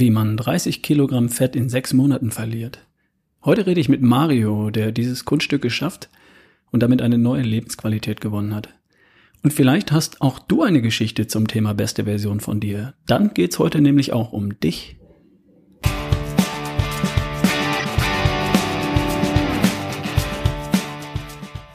[0.00, 2.78] wie man 30 Kilogramm Fett in sechs Monaten verliert.
[3.44, 6.08] Heute rede ich mit Mario, der dieses Kunststück geschafft
[6.70, 8.70] und damit eine neue Lebensqualität gewonnen hat.
[9.42, 12.94] Und vielleicht hast auch du eine Geschichte zum Thema beste Version von dir.
[13.06, 14.96] Dann geht's heute nämlich auch um dich.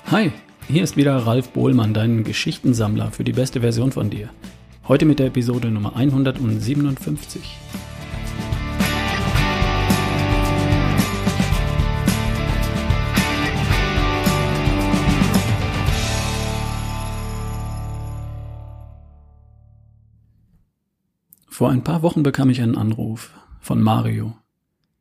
[0.08, 0.32] Hi,
[0.68, 4.30] hier ist wieder Ralf Bohlmann, dein Geschichtensammler für die beste Version von dir.
[4.88, 7.42] Heute mit der Episode Nummer 157.
[21.58, 24.38] Vor ein paar Wochen bekam ich einen Anruf von Mario.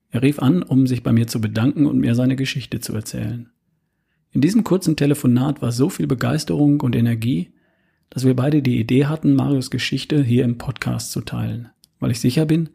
[0.09, 3.51] Er rief an, um sich bei mir zu bedanken und mir seine Geschichte zu erzählen.
[4.31, 7.53] In diesem kurzen Telefonat war so viel Begeisterung und Energie,
[8.09, 11.69] dass wir beide die Idee hatten, Marios Geschichte hier im Podcast zu teilen,
[12.01, 12.71] weil ich sicher bin,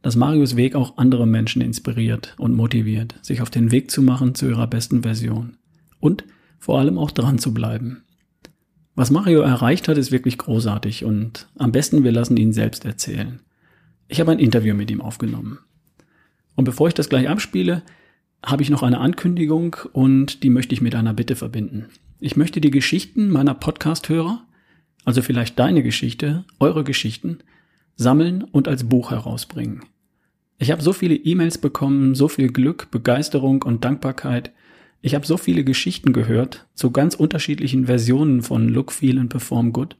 [0.00, 4.34] dass Marios Weg auch andere Menschen inspiriert und motiviert, sich auf den Weg zu machen
[4.34, 5.58] zu ihrer besten Version
[6.00, 6.24] und
[6.58, 8.05] vor allem auch dran zu bleiben.
[8.96, 13.40] Was Mario erreicht hat, ist wirklich großartig und am besten wir lassen ihn selbst erzählen.
[14.08, 15.58] Ich habe ein Interview mit ihm aufgenommen.
[16.54, 17.82] Und bevor ich das gleich abspiele,
[18.42, 21.86] habe ich noch eine Ankündigung und die möchte ich mit einer Bitte verbinden.
[22.20, 24.42] Ich möchte die Geschichten meiner Podcast-Hörer,
[25.04, 27.40] also vielleicht deine Geschichte, eure Geschichten,
[27.96, 29.82] sammeln und als Buch herausbringen.
[30.58, 34.52] Ich habe so viele E-Mails bekommen, so viel Glück, Begeisterung und Dankbarkeit,
[35.06, 39.72] ich habe so viele Geschichten gehört zu ganz unterschiedlichen Versionen von Look, Feel and Perform
[39.72, 39.96] Good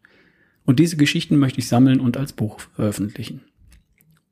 [0.65, 3.43] und diese Geschichten möchte ich sammeln und als Buch veröffentlichen.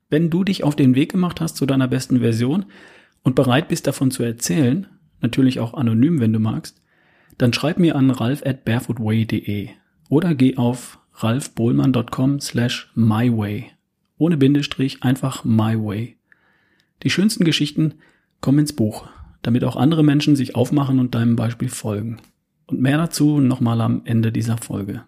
[0.09, 2.65] Wenn du dich auf den Weg gemacht hast zu deiner besten Version
[3.23, 4.87] und bereit bist davon zu erzählen,
[5.21, 6.81] natürlich auch anonym, wenn du magst,
[7.37, 9.69] dann schreib mir an ralf at barefootway.de
[10.09, 13.71] oder geh auf ralfbohlmann.com slash myway.
[14.17, 16.17] Ohne Bindestrich, einfach myway.
[17.03, 17.93] Die schönsten Geschichten
[18.41, 19.07] kommen ins Buch
[19.45, 22.17] damit auch andere Menschen sich aufmachen und deinem Beispiel folgen.
[22.65, 25.03] Und mehr dazu nochmal am Ende dieser Folge.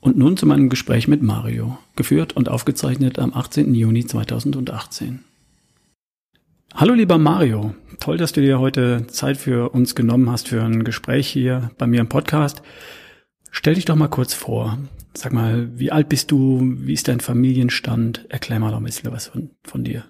[0.00, 3.74] Und nun zu meinem Gespräch mit Mario, geführt und aufgezeichnet am 18.
[3.74, 5.20] Juni 2018.
[6.74, 10.84] Hallo lieber Mario, toll, dass du dir heute Zeit für uns genommen hast für ein
[10.84, 12.62] Gespräch hier bei mir im Podcast.
[13.50, 14.78] Stell dich doch mal kurz vor.
[15.12, 16.60] Sag mal, wie alt bist du?
[16.62, 18.26] Wie ist dein Familienstand?
[18.28, 20.04] Erklär mal doch ein bisschen was von, von dir.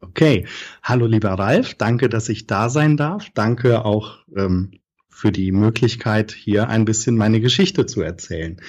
[0.00, 0.46] Okay,
[0.82, 3.30] hallo lieber Ralf, danke, dass ich da sein darf.
[3.32, 4.72] Danke auch ähm,
[5.08, 8.60] für die Möglichkeit, hier ein bisschen meine Geschichte zu erzählen.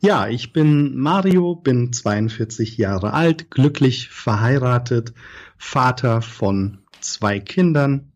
[0.00, 5.14] Ja, ich bin Mario, bin 42 Jahre alt, glücklich verheiratet,
[5.56, 8.12] Vater von zwei Kindern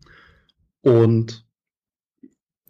[0.83, 1.47] und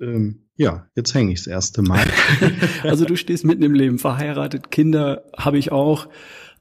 [0.00, 2.06] ähm, ja, jetzt hänge ich das erste Mal.
[2.84, 6.06] also du stehst mitten im Leben, verheiratet, Kinder habe ich auch.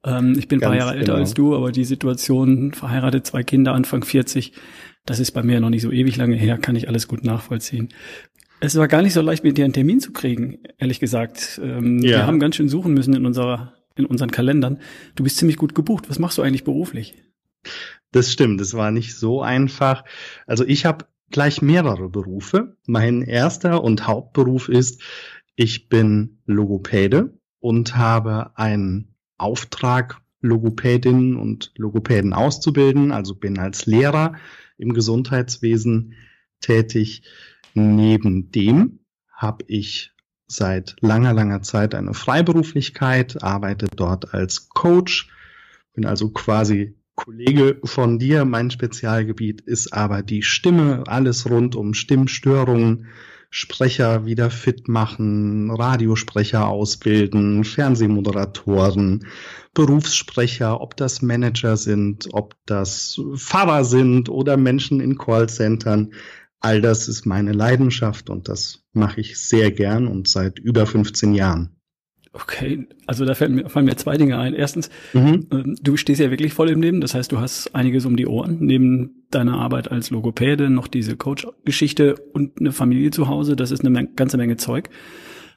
[0.03, 1.19] Ähm, ich bin ein paar Jahre älter genau.
[1.19, 4.53] als du, aber die Situation, verheiratet, zwei Kinder, Anfang 40,
[5.05, 7.89] das ist bei mir noch nicht so ewig lange her, kann ich alles gut nachvollziehen.
[8.61, 11.59] Es war gar nicht so leicht, mit dir einen Termin zu kriegen, ehrlich gesagt.
[11.63, 12.17] Ähm, ja.
[12.17, 14.79] Wir haben ganz schön suchen müssen in unserer, in unseren Kalendern.
[15.15, 16.09] Du bist ziemlich gut gebucht.
[16.09, 17.15] Was machst du eigentlich beruflich?
[18.11, 20.03] Das stimmt, es war nicht so einfach.
[20.45, 22.75] Also ich habe gleich mehrere Berufe.
[22.85, 25.01] Mein erster und Hauptberuf ist,
[25.55, 34.35] ich bin Logopäde und habe einen Auftrag, Logopädinnen und Logopäden auszubilden, also bin als Lehrer
[34.77, 36.13] im Gesundheitswesen
[36.61, 37.23] tätig.
[37.73, 38.99] Neben dem
[39.31, 40.11] habe ich
[40.47, 45.29] seit langer, langer Zeit eine Freiberuflichkeit, arbeite dort als Coach,
[45.93, 48.45] bin also quasi Kollege von dir.
[48.45, 53.07] Mein Spezialgebiet ist aber die Stimme, alles rund um Stimmstörungen,
[53.51, 59.25] Sprecher wieder fit machen, Radiosprecher ausbilden, Fernsehmoderatoren,
[59.73, 66.13] Berufssprecher, ob das Manager sind, ob das Pfarrer sind oder Menschen in Callcentern.
[66.59, 71.33] All das ist meine Leidenschaft und das mache ich sehr gern und seit über 15
[71.33, 71.78] Jahren.
[72.31, 74.53] Okay, also da fallen mir, fallen mir zwei Dinge ein.
[74.53, 75.47] Erstens, mhm.
[75.51, 78.27] Ähm, du stehst ja wirklich voll im Leben, das heißt, du hast einiges um die
[78.27, 83.71] Ohren, neben deiner Arbeit als Logopäde noch diese Coach-Geschichte und eine Familie zu Hause, das
[83.71, 84.89] ist eine ganze Menge Zeug.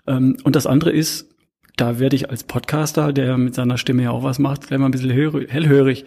[0.07, 1.29] Ähm, und das andere ist,
[1.77, 4.87] da werde ich als Podcaster, der mit seiner Stimme ja auch was macht, gleich mal
[4.87, 6.05] ein bisschen hellhörig.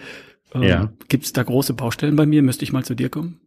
[0.53, 0.93] Ähm, ja.
[1.09, 2.41] Gibt es da große Baustellen bei mir?
[2.41, 3.39] Müsste ich mal zu dir kommen?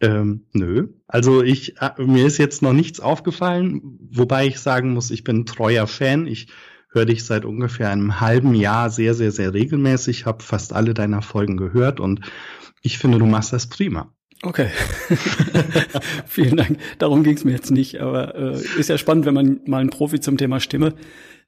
[0.00, 0.88] Ähm, nö.
[1.06, 5.44] Also ich, äh, mir ist jetzt noch nichts aufgefallen, wobei ich sagen muss, ich bin
[5.44, 6.26] treuer Fan.
[6.26, 6.48] Ich
[6.92, 11.22] höre dich seit ungefähr einem halben Jahr sehr, sehr, sehr regelmäßig, habe fast alle deiner
[11.22, 12.20] Folgen gehört und
[12.82, 14.12] ich finde, du machst das prima.
[14.42, 14.70] Okay.
[16.26, 16.78] Vielen Dank.
[16.98, 19.90] Darum ging es mir jetzt nicht, aber äh, ist ja spannend, wenn man mal einen
[19.90, 20.94] Profi zum Thema Stimme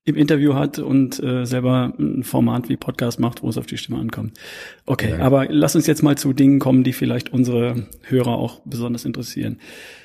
[0.04, 3.76] im Interview hat und äh, selber ein Format wie Podcast macht, wo es auf die
[3.76, 4.36] Stimme ankommt.
[4.84, 5.18] Okay, ja.
[5.20, 9.58] aber lass uns jetzt mal zu Dingen kommen, die vielleicht unsere Hörer auch besonders interessieren.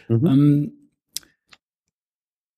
[0.07, 0.25] Mhm.
[0.25, 0.73] Ähm,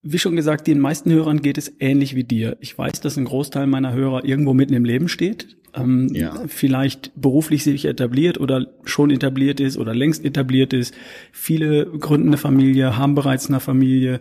[0.01, 2.57] wie schon gesagt, den meisten Hörern geht es ähnlich wie dir.
[2.61, 6.43] Ich weiß, dass ein Großteil meiner Hörer irgendwo mitten im Leben steht, ähm, ja.
[6.47, 10.93] vielleicht beruflich sich etabliert oder schon etabliert ist oder längst etabliert ist.
[11.31, 14.19] Viele gründen eine Familie, haben bereits eine Familie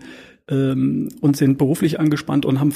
[0.49, 2.73] ähm, und sind beruflich angespannt und haben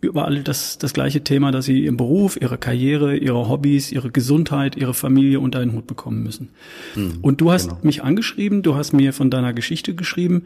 [0.00, 4.76] überall das, das gleiche Thema, dass sie ihren Beruf, ihre Karriere, ihre Hobbys, ihre Gesundheit,
[4.76, 6.50] ihre Familie unter einen Hut bekommen müssen.
[6.94, 7.80] Mhm, und du hast genau.
[7.82, 10.44] mich angeschrieben, du hast mir von deiner Geschichte geschrieben,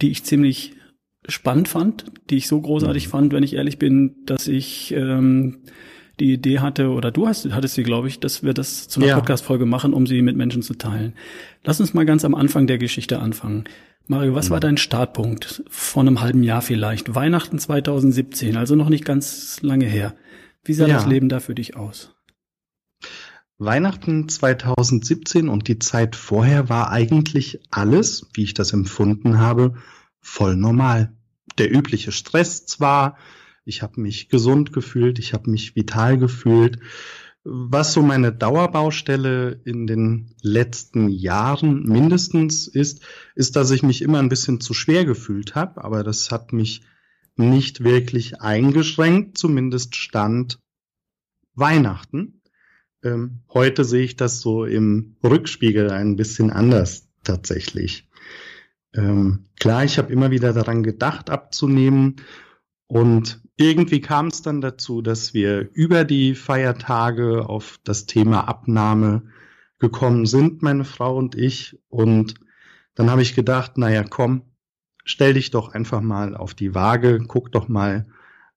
[0.00, 0.74] die ich ziemlich
[1.28, 3.10] spannend fand, die ich so großartig mhm.
[3.10, 5.58] fand, wenn ich ehrlich bin, dass ich ähm,
[6.20, 9.08] die Idee hatte, oder du hast, hattest sie, glaube ich, dass wir das zu einer
[9.10, 9.16] ja.
[9.16, 11.14] Podcast-Folge machen, um sie mit Menschen zu teilen.
[11.64, 13.64] Lass uns mal ganz am Anfang der Geschichte anfangen.
[14.06, 14.52] Mario, was mhm.
[14.52, 17.14] war dein Startpunkt vor einem halben Jahr vielleicht?
[17.14, 20.14] Weihnachten 2017, also noch nicht ganz lange her.
[20.64, 20.94] Wie sah ja.
[20.94, 22.14] das Leben da für dich aus?
[23.58, 29.74] Weihnachten 2017 und die Zeit vorher war eigentlich alles, wie ich das empfunden habe,
[30.20, 31.12] voll normal.
[31.58, 33.16] Der übliche Stress zwar,
[33.66, 36.78] ich habe mich gesund gefühlt, ich habe mich vital gefühlt.
[37.44, 43.04] Was so meine Dauerbaustelle in den letzten Jahren mindestens ist,
[43.34, 46.82] ist, dass ich mich immer ein bisschen zu schwer gefühlt habe, aber das hat mich
[47.36, 50.58] nicht wirklich eingeschränkt, zumindest stand
[51.54, 52.40] Weihnachten.
[53.02, 58.08] Ähm, heute sehe ich das so im Rückspiegel ein bisschen anders tatsächlich.
[58.94, 62.16] Ähm, klar, ich habe immer wieder daran gedacht, abzunehmen.
[62.88, 69.22] Und irgendwie kam es dann dazu, dass wir über die Feiertage auf das Thema Abnahme
[69.78, 71.78] gekommen sind, meine Frau und ich.
[71.88, 72.34] Und
[72.94, 74.42] dann habe ich gedacht, naja, komm,
[75.04, 78.06] stell dich doch einfach mal auf die Waage, guck doch mal,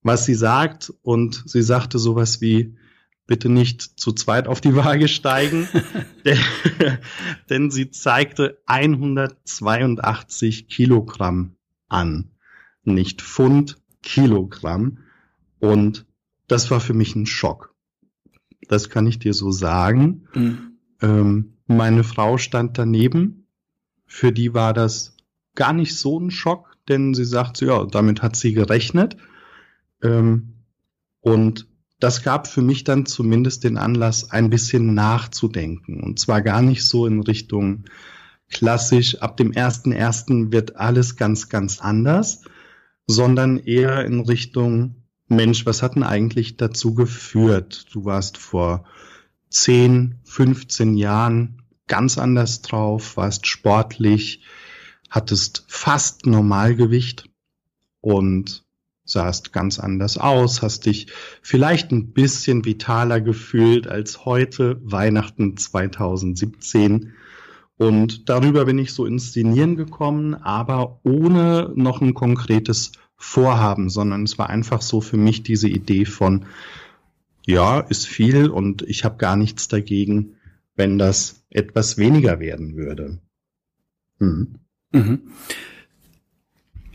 [0.02, 0.94] was sie sagt.
[1.02, 2.78] Und sie sagte sowas wie,
[3.26, 5.68] bitte nicht zu zweit auf die Waage steigen,
[6.26, 6.40] denn,
[7.50, 11.56] denn sie zeigte 182 Kilogramm
[11.88, 12.32] an.
[12.84, 15.00] Nicht Pfund, Kilogramm.
[15.60, 16.06] Und
[16.48, 17.74] das war für mich ein Schock.
[18.68, 20.28] Das kann ich dir so sagen.
[20.34, 20.78] Mhm.
[21.02, 23.48] Ähm, meine Frau stand daneben.
[24.06, 25.16] Für die war das
[25.56, 29.18] gar nicht so ein Schock, denn sie sagt, ja, damit hat sie gerechnet.
[30.02, 30.54] Ähm,
[31.22, 31.68] und
[32.00, 36.02] das gab für mich dann zumindest den Anlass, ein bisschen nachzudenken.
[36.02, 37.84] Und zwar gar nicht so in Richtung
[38.50, 42.42] klassisch, ab dem ersten ersten wird alles ganz, ganz anders,
[43.10, 44.94] sondern eher in Richtung,
[45.28, 47.88] Mensch, was hat denn eigentlich dazu geführt?
[47.92, 48.84] Du warst vor
[49.50, 54.44] 10, 15 Jahren ganz anders drauf, warst sportlich,
[55.10, 57.28] hattest fast Normalgewicht
[58.00, 58.64] und
[59.06, 61.08] sahst ganz anders aus, hast dich
[61.42, 67.14] vielleicht ein bisschen vitaler gefühlt als heute, Weihnachten 2017.
[67.80, 74.38] Und darüber bin ich so inszenieren gekommen, aber ohne noch ein konkretes Vorhaben, sondern es
[74.38, 76.46] war einfach so für mich diese Idee von,
[77.46, 80.34] ja, ist viel und ich habe gar nichts dagegen,
[80.76, 83.20] wenn das etwas weniger werden würde.
[84.20, 84.56] Hm.
[84.92, 85.22] Mhm.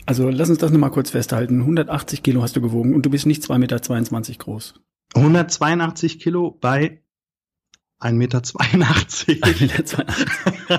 [0.05, 1.61] Also lass uns das nochmal kurz festhalten.
[1.61, 4.75] 180 Kilo hast du gewogen und du bist nicht 2,22 Meter groß.
[5.15, 7.01] 182 Kilo bei
[8.05, 8.39] 1,82 Meter.
[8.39, 10.05] 1,82 Meter.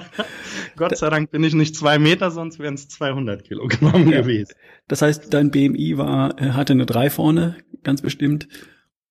[0.77, 4.21] Gott sei Dank bin ich nicht zwei Meter, sonst wären es 200 Kilogramm ja.
[4.21, 4.53] gewesen.
[4.89, 8.49] Das heißt, dein BMI war, äh, hatte eine 3 vorne, ganz bestimmt.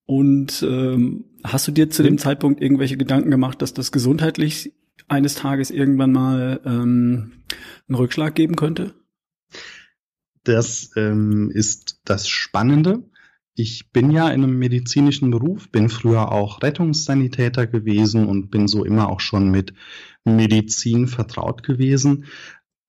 [0.06, 2.18] Und ähm, hast du dir zu dem hm?
[2.20, 4.74] Zeitpunkt irgendwelche Gedanken gemacht, dass das gesundheitlich
[5.08, 7.44] eines Tages irgendwann mal ähm,
[7.88, 8.94] einen Rückschlag geben könnte?
[10.44, 13.04] Das ähm, ist das Spannende.
[13.58, 18.84] Ich bin ja in einem medizinischen Beruf, bin früher auch Rettungssanitäter gewesen und bin so
[18.84, 19.74] immer auch schon mit
[20.26, 22.26] Medizin vertraut gewesen.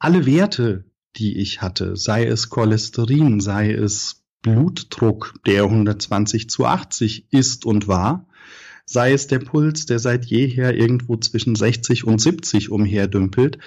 [0.00, 0.84] Alle Werte,
[1.16, 7.86] die ich hatte, sei es Cholesterin, sei es Blutdruck, der 120 zu 80 ist und
[7.86, 8.28] war,
[8.84, 13.58] sei es der Puls, der seit jeher irgendwo zwischen 60 und 70 umherdümpelt,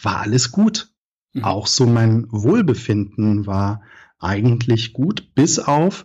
[0.00, 0.90] war alles gut.
[1.32, 1.44] Mhm.
[1.44, 3.82] Auch so mein Wohlbefinden war
[4.18, 6.04] eigentlich gut, bis auf,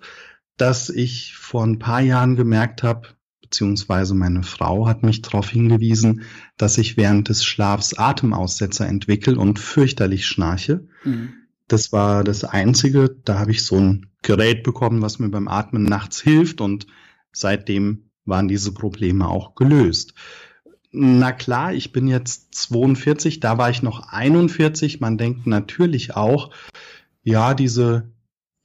[0.57, 3.09] dass ich vor ein paar Jahren gemerkt habe,
[3.41, 6.21] beziehungsweise meine Frau hat mich darauf hingewiesen,
[6.57, 10.87] dass ich während des Schlafs Atemaussetzer entwickle und fürchterlich schnarche.
[11.03, 11.33] Mhm.
[11.67, 13.15] Das war das Einzige.
[13.23, 16.87] Da habe ich so ein Gerät bekommen, was mir beim Atmen nachts hilft und
[17.31, 20.13] seitdem waren diese Probleme auch gelöst
[20.91, 24.99] na klar, ich bin jetzt 42, da war ich noch 41.
[24.99, 26.51] Man denkt natürlich auch,
[27.23, 28.11] ja, diese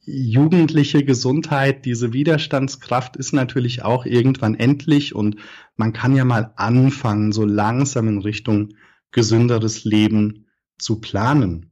[0.07, 5.35] jugendliche Gesundheit, diese Widerstandskraft ist natürlich auch irgendwann endlich und
[5.75, 8.69] man kann ja mal anfangen, so langsam in Richtung
[9.11, 10.47] gesünderes Leben
[10.77, 11.71] zu planen.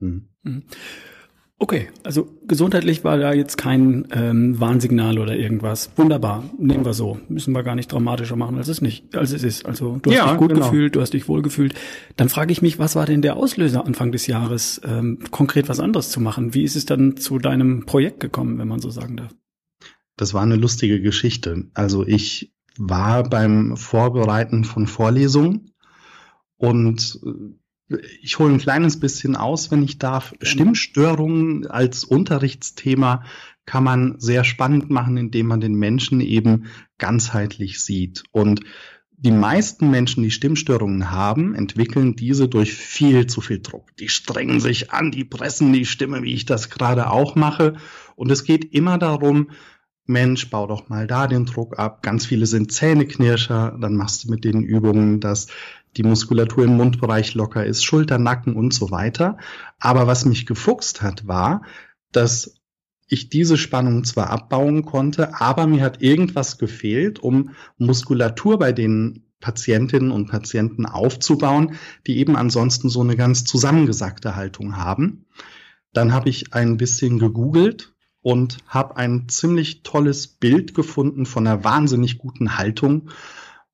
[0.00, 0.28] Hm.
[0.42, 0.62] Mhm.
[1.58, 5.90] Okay, also gesundheitlich war da jetzt kein ähm, Warnsignal oder irgendwas.
[5.96, 7.18] Wunderbar, nehmen wir so.
[7.30, 9.64] Müssen wir gar nicht dramatischer machen, als es nicht, als es ist.
[9.64, 10.66] Also du hast ja, dich gut genau.
[10.66, 11.74] gefühlt, du hast dich wohl gefühlt.
[12.16, 15.80] Dann frage ich mich, was war denn der Auslöser Anfang des Jahres, ähm, konkret was
[15.80, 16.52] anderes zu machen?
[16.52, 19.34] Wie ist es dann zu deinem Projekt gekommen, wenn man so sagen darf?
[20.18, 21.70] Das war eine lustige Geschichte.
[21.72, 25.72] Also ich war beim Vorbereiten von Vorlesungen
[26.58, 27.56] und äh,
[28.20, 30.34] ich hole ein kleines bisschen aus, wenn ich darf.
[30.42, 33.24] Stimmstörungen als Unterrichtsthema
[33.64, 36.66] kann man sehr spannend machen, indem man den Menschen eben
[36.98, 38.24] ganzheitlich sieht.
[38.32, 38.60] Und
[39.18, 43.96] die meisten Menschen, die Stimmstörungen haben, entwickeln diese durch viel zu viel Druck.
[43.96, 47.76] Die strengen sich an, die pressen die Stimme, wie ich das gerade auch mache.
[48.14, 49.50] Und es geht immer darum,
[50.04, 52.02] Mensch, bau doch mal da den Druck ab.
[52.02, 53.76] Ganz viele sind Zähneknirscher.
[53.80, 55.48] Dann machst du mit den Übungen, dass
[55.96, 59.38] die Muskulatur im Mundbereich locker ist, Schulter, Nacken und so weiter.
[59.78, 61.62] Aber was mich gefuchst hat, war,
[62.12, 62.54] dass
[63.08, 69.26] ich diese Spannung zwar abbauen konnte, aber mir hat irgendwas gefehlt, um Muskulatur bei den
[69.40, 71.76] Patientinnen und Patienten aufzubauen,
[72.06, 75.26] die eben ansonsten so eine ganz zusammengesackte Haltung haben.
[75.92, 81.62] Dann habe ich ein bisschen gegoogelt und habe ein ziemlich tolles Bild gefunden von einer
[81.62, 83.10] wahnsinnig guten Haltung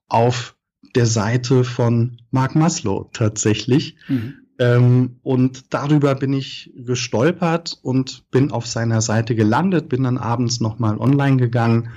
[0.08, 0.56] auf
[0.94, 3.96] der Seite von Mark Maslow tatsächlich.
[4.08, 4.34] Mhm.
[4.58, 10.60] Ähm, und darüber bin ich gestolpert und bin auf seiner Seite gelandet, bin dann abends
[10.60, 11.90] nochmal online gegangen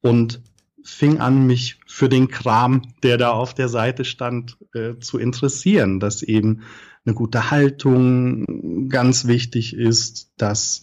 [0.00, 0.40] und
[0.82, 6.00] fing an, mich für den Kram, der da auf der Seite stand, äh, zu interessieren,
[6.00, 6.62] dass eben
[7.04, 10.82] eine gute Haltung ganz wichtig ist, dass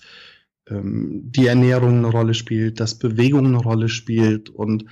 [0.70, 4.86] ähm, die Ernährung eine Rolle spielt, dass Bewegung eine Rolle spielt und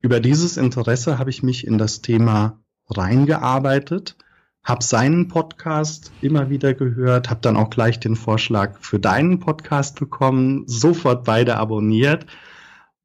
[0.00, 4.16] über dieses Interesse habe ich mich in das Thema reingearbeitet,
[4.62, 9.98] habe seinen Podcast immer wieder gehört, habe dann auch gleich den Vorschlag für deinen Podcast
[9.98, 12.26] bekommen, sofort beide abonniert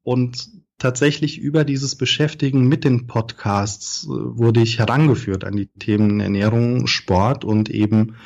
[0.02, 0.48] und
[0.78, 6.86] tatsächlich über dieses Beschäftigen mit den Podcasts äh, wurde ich herangeführt an die Themen Ernährung,
[6.86, 8.16] Sport und eben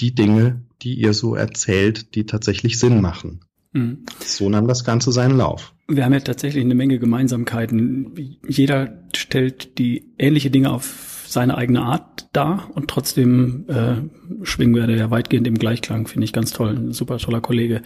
[0.00, 3.44] die Dinge, die ihr so erzählt, die tatsächlich Sinn machen.
[3.72, 4.06] Mhm.
[4.20, 5.73] So nahm das Ganze seinen Lauf.
[5.86, 8.38] Wir haben ja tatsächlich eine Menge Gemeinsamkeiten.
[8.46, 14.86] Jeder stellt die ähnliche Dinge auf seine eigene Art dar und trotzdem äh, schwingen wir
[14.86, 16.76] da ja weitgehend im Gleichklang, finde ich ganz toll.
[16.76, 17.82] Ein super toller Kollege.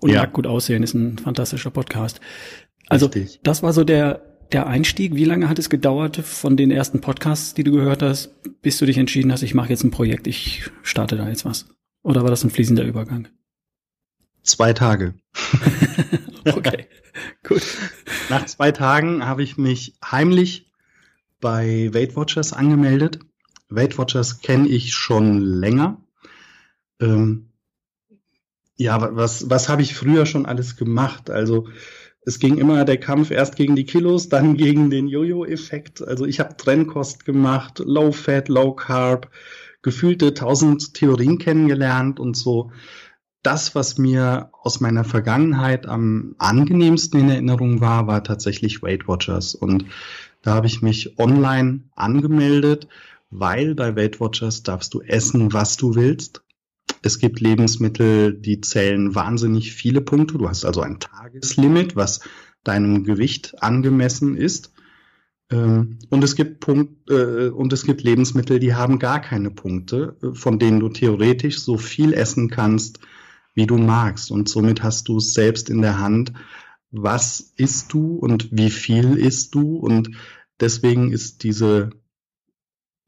[0.00, 0.20] Und ja.
[0.20, 2.20] mag gut aussehen, ist ein fantastischer Podcast.
[2.88, 3.40] Also Richtig.
[3.42, 4.22] das war so der,
[4.52, 5.14] der Einstieg.
[5.14, 8.86] Wie lange hat es gedauert von den ersten Podcasts, die du gehört hast, bis du
[8.86, 11.68] dich entschieden hast, ich mache jetzt ein Projekt, ich starte da jetzt was?
[12.02, 13.28] Oder war das ein fließender Übergang?
[14.42, 15.14] Zwei Tage.
[16.44, 16.86] okay,
[17.42, 17.62] gut.
[18.30, 20.70] Nach zwei Tagen habe ich mich heimlich
[21.40, 23.20] bei Weight Watchers angemeldet.
[23.68, 26.00] Weight Watchers kenne ich schon länger.
[27.00, 27.50] Ähm,
[28.76, 31.30] ja, was, was habe ich früher schon alles gemacht?
[31.30, 31.68] Also
[32.22, 36.02] es ging immer der Kampf erst gegen die Kilos, dann gegen den Jojo-Effekt.
[36.02, 39.30] Also ich habe Trennkost gemacht, Low Fat, Low Carb,
[39.82, 42.72] gefühlte tausend Theorien kennengelernt und so
[43.46, 49.54] das, was mir aus meiner Vergangenheit am angenehmsten in Erinnerung war, war tatsächlich Weight Watchers.
[49.54, 49.84] Und
[50.42, 52.88] da habe ich mich online angemeldet,
[53.30, 56.42] weil bei Weight Watchers darfst du essen, was du willst.
[57.02, 60.38] Es gibt Lebensmittel, die zählen wahnsinnig viele Punkte.
[60.38, 62.22] Du hast also ein Tageslimit, was
[62.64, 64.72] deinem Gewicht angemessen ist.
[65.52, 70.16] Ähm, und es gibt Punkt, äh, und es gibt Lebensmittel, die haben gar keine Punkte,
[70.32, 72.98] von denen du theoretisch so viel essen kannst,
[73.56, 74.30] wie du magst.
[74.30, 76.32] Und somit hast du es selbst in der Hand,
[76.92, 79.78] was isst du und wie viel isst du.
[79.78, 80.10] Und
[80.60, 81.90] deswegen ist diese,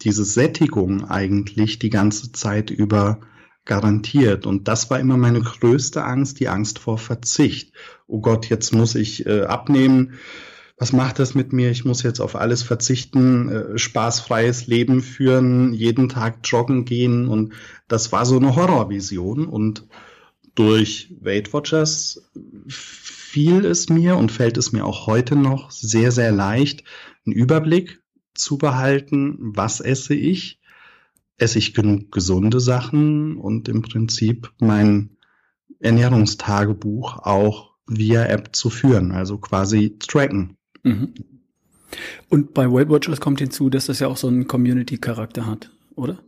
[0.03, 3.21] diese Sättigung eigentlich die ganze Zeit über
[3.67, 4.47] garantiert.
[4.47, 7.75] Und das war immer meine größte Angst, die Angst vor Verzicht.
[8.07, 10.15] Oh Gott, jetzt muss ich äh, abnehmen.
[10.79, 11.71] Was macht das mit mir?
[11.71, 17.29] Ich muss jetzt auf alles verzichten, äh, spaßfreies Leben führen, jeden Tag joggen gehen.
[17.29, 17.53] Und
[17.89, 19.47] das war so eine Horrorvision.
[19.47, 19.87] Und
[20.59, 22.29] durch Weight Watchers
[22.67, 26.83] fiel es mir und fällt es mir auch heute noch sehr, sehr leicht,
[27.25, 28.03] einen Überblick
[28.35, 30.61] zu behalten, was esse ich,
[31.37, 35.17] esse ich genug gesunde Sachen und im Prinzip mein
[35.79, 40.57] Ernährungstagebuch auch via App zu führen, also quasi tracken.
[40.83, 41.15] Mhm.
[42.29, 46.19] Und bei Weight Watchers kommt hinzu, dass das ja auch so einen Community-Charakter hat, oder?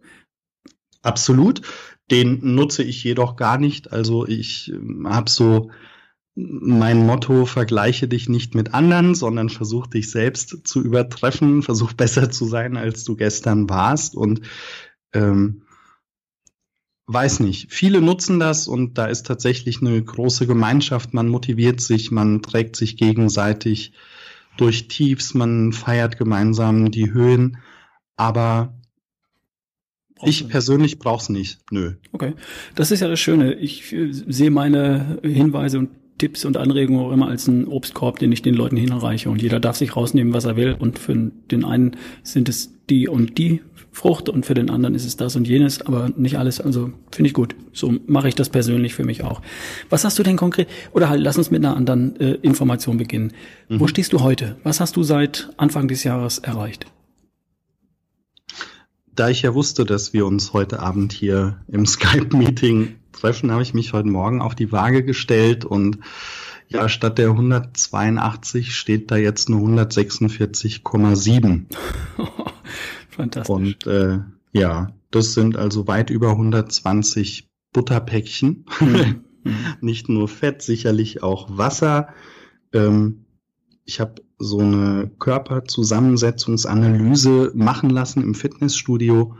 [1.02, 1.62] Absolut.
[2.10, 3.92] Den nutze ich jedoch gar nicht.
[3.92, 5.70] Also ich ähm, habe so
[6.34, 12.30] mein Motto, vergleiche dich nicht mit anderen, sondern versuch dich selbst zu übertreffen, versuch besser
[12.30, 14.14] zu sein, als du gestern warst.
[14.14, 14.42] Und
[15.12, 15.62] ähm,
[17.06, 21.12] weiß nicht, viele nutzen das und da ist tatsächlich eine große Gemeinschaft.
[21.12, 23.92] Man motiviert sich, man trägt sich gegenseitig
[24.56, 27.58] durch Tiefs, man feiert gemeinsam die Höhen.
[28.16, 28.79] Aber
[30.22, 31.58] ich persönlich brauche es nicht.
[31.70, 31.94] Nö.
[32.12, 32.34] Okay.
[32.74, 33.54] Das ist ja das Schöne.
[33.54, 38.30] Ich äh, sehe meine Hinweise und Tipps und Anregungen auch immer als einen Obstkorb, den
[38.30, 39.30] ich den Leuten hinreiche.
[39.30, 40.76] Und jeder darf sich rausnehmen, was er will.
[40.78, 43.62] Und für den einen sind es die und die
[43.92, 46.60] Frucht und für den anderen ist es das und jenes, aber nicht alles.
[46.60, 47.56] Also finde ich gut.
[47.72, 49.40] So mache ich das persönlich für mich auch.
[49.88, 50.68] Was hast du denn konkret?
[50.92, 53.32] Oder halt, lass uns mit einer anderen äh, Information beginnen.
[53.68, 53.80] Mhm.
[53.80, 54.56] Wo stehst du heute?
[54.62, 56.86] Was hast du seit Anfang des Jahres erreicht?
[59.20, 63.74] Da ich ja wusste, dass wir uns heute Abend hier im Skype-Meeting treffen, habe ich
[63.74, 65.98] mich heute Morgen auf die Waage gestellt und
[66.68, 71.66] ja, statt der 182 steht da jetzt nur 146,7.
[73.10, 73.54] Fantastisch.
[73.54, 74.20] Und äh,
[74.52, 78.64] ja, das sind also weit über 120 Butterpäckchen.
[79.42, 79.54] Mhm.
[79.80, 82.08] Nicht nur Fett, sicherlich auch Wasser.
[82.74, 83.24] Ähm,
[83.90, 89.36] ich habe so eine Körperzusammensetzungsanalyse machen lassen im Fitnessstudio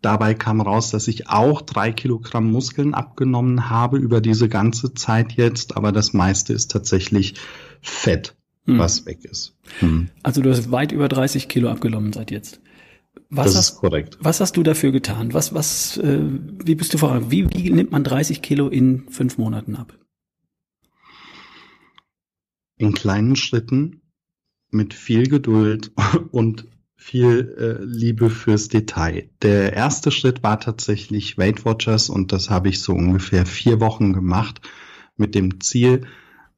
[0.00, 5.32] Dabei kam raus, dass ich auch drei Kilogramm Muskeln abgenommen habe über diese ganze Zeit
[5.32, 7.34] jetzt, aber das meiste ist tatsächlich
[7.80, 8.36] Fett,
[8.66, 8.78] hm.
[8.78, 9.56] was weg ist.
[9.80, 10.08] Hm.
[10.22, 12.60] Also du hast weit über 30 Kilo abgenommen seit jetzt.
[13.28, 14.18] Was das hast, ist korrekt.
[14.20, 15.34] Was hast du dafür getan?
[15.34, 16.20] Was, was, äh,
[16.64, 17.32] wie bist du voran?
[17.32, 19.98] Wie, wie nimmt man 30 Kilo in fünf Monaten ab?
[22.78, 24.00] In kleinen Schritten,
[24.70, 25.92] mit viel Geduld
[26.30, 26.66] und
[26.96, 29.30] viel äh, Liebe fürs Detail.
[29.42, 34.12] Der erste Schritt war tatsächlich Weight Watchers und das habe ich so ungefähr vier Wochen
[34.12, 34.60] gemacht
[35.16, 36.06] mit dem Ziel,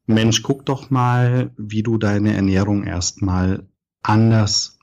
[0.06, 3.68] Mensch, guck doch mal, wie du deine Ernährung erstmal
[4.02, 4.78] anders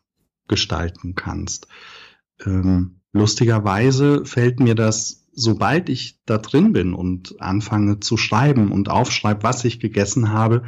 [0.47, 1.67] gestalten kannst.
[2.45, 8.89] Ähm, lustigerweise fällt mir das, sobald ich da drin bin und anfange zu schreiben und
[8.89, 10.63] aufschreibe, was ich gegessen habe,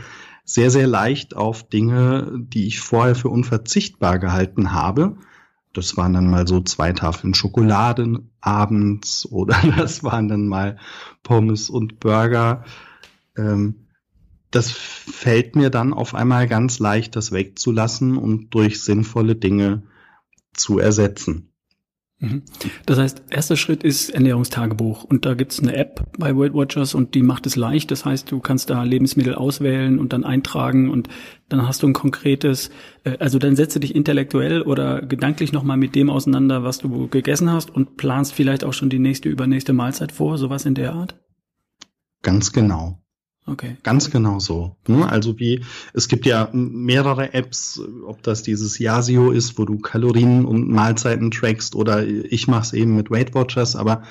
[0.49, 5.15] sehr, sehr leicht auf Dinge, die ich vorher für unverzichtbar gehalten habe.
[5.73, 10.79] Das waren dann mal so zwei Tafeln Schokolade abends oder das waren dann mal
[11.21, 12.65] Pommes und Burger.
[13.37, 13.85] Ähm,
[14.49, 19.83] das fällt mir dann auf einmal ganz leicht, das wegzulassen und durch sinnvolle Dinge
[20.53, 21.48] zu ersetzen.
[22.19, 22.43] Mhm.
[22.85, 27.15] Das heißt, erster Schritt ist Ernährungstagebuch und da gibt's eine App bei Weight Watchers und
[27.15, 27.91] die macht es leicht.
[27.91, 31.07] Das heißt, du kannst da Lebensmittel auswählen und dann eintragen und
[31.47, 32.71] dann hast du ein konkretes,
[33.05, 37.51] äh, also dann setze dich intellektuell oder gedanklich nochmal mit dem auseinander, was du gegessen
[37.51, 41.17] hast und planst vielleicht auch schon die nächste, übernächste Mahlzeit vor, sowas in der Art?
[42.21, 43.01] Ganz genau.
[43.49, 43.77] Okay.
[43.83, 44.75] Ganz genau so.
[44.87, 45.09] Ne?
[45.09, 50.45] Also wie, es gibt ja mehrere Apps, ob das dieses Yasio ist, wo du Kalorien
[50.45, 54.03] und Mahlzeiten trackst oder ich mache es eben mit Weight Watchers, aber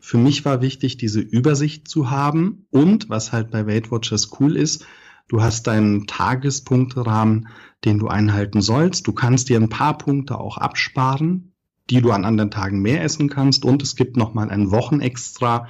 [0.00, 4.56] für mich war wichtig, diese Übersicht zu haben und was halt bei Weight Watchers cool
[4.56, 4.86] ist,
[5.28, 7.48] du hast deinen Tagespunkterahmen,
[7.84, 9.06] den du einhalten sollst.
[9.06, 11.54] Du kannst dir ein paar Punkte auch absparen,
[11.90, 15.68] die du an anderen Tagen mehr essen kannst und es gibt nochmal ein Wochenextra,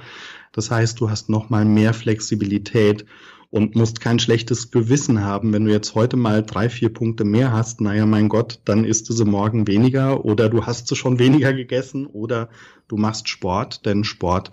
[0.55, 3.05] das heißt, du hast noch mal mehr Flexibilität
[3.49, 5.51] und musst kein schlechtes Gewissen haben.
[5.51, 9.09] Wenn du jetzt heute mal drei, vier Punkte mehr hast, naja, mein Gott, dann isst
[9.09, 12.47] du sie morgen weniger oder du hast sie schon weniger gegessen oder
[12.87, 14.51] du machst Sport, denn Sport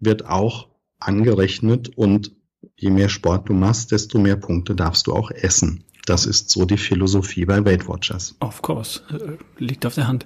[0.00, 2.32] wird auch angerechnet und
[2.74, 5.84] je mehr Sport du machst, desto mehr Punkte darfst du auch essen.
[6.06, 8.34] Das ist so die Philosophie bei Weight Watchers.
[8.40, 10.24] Of course, äh, liegt auf der Hand.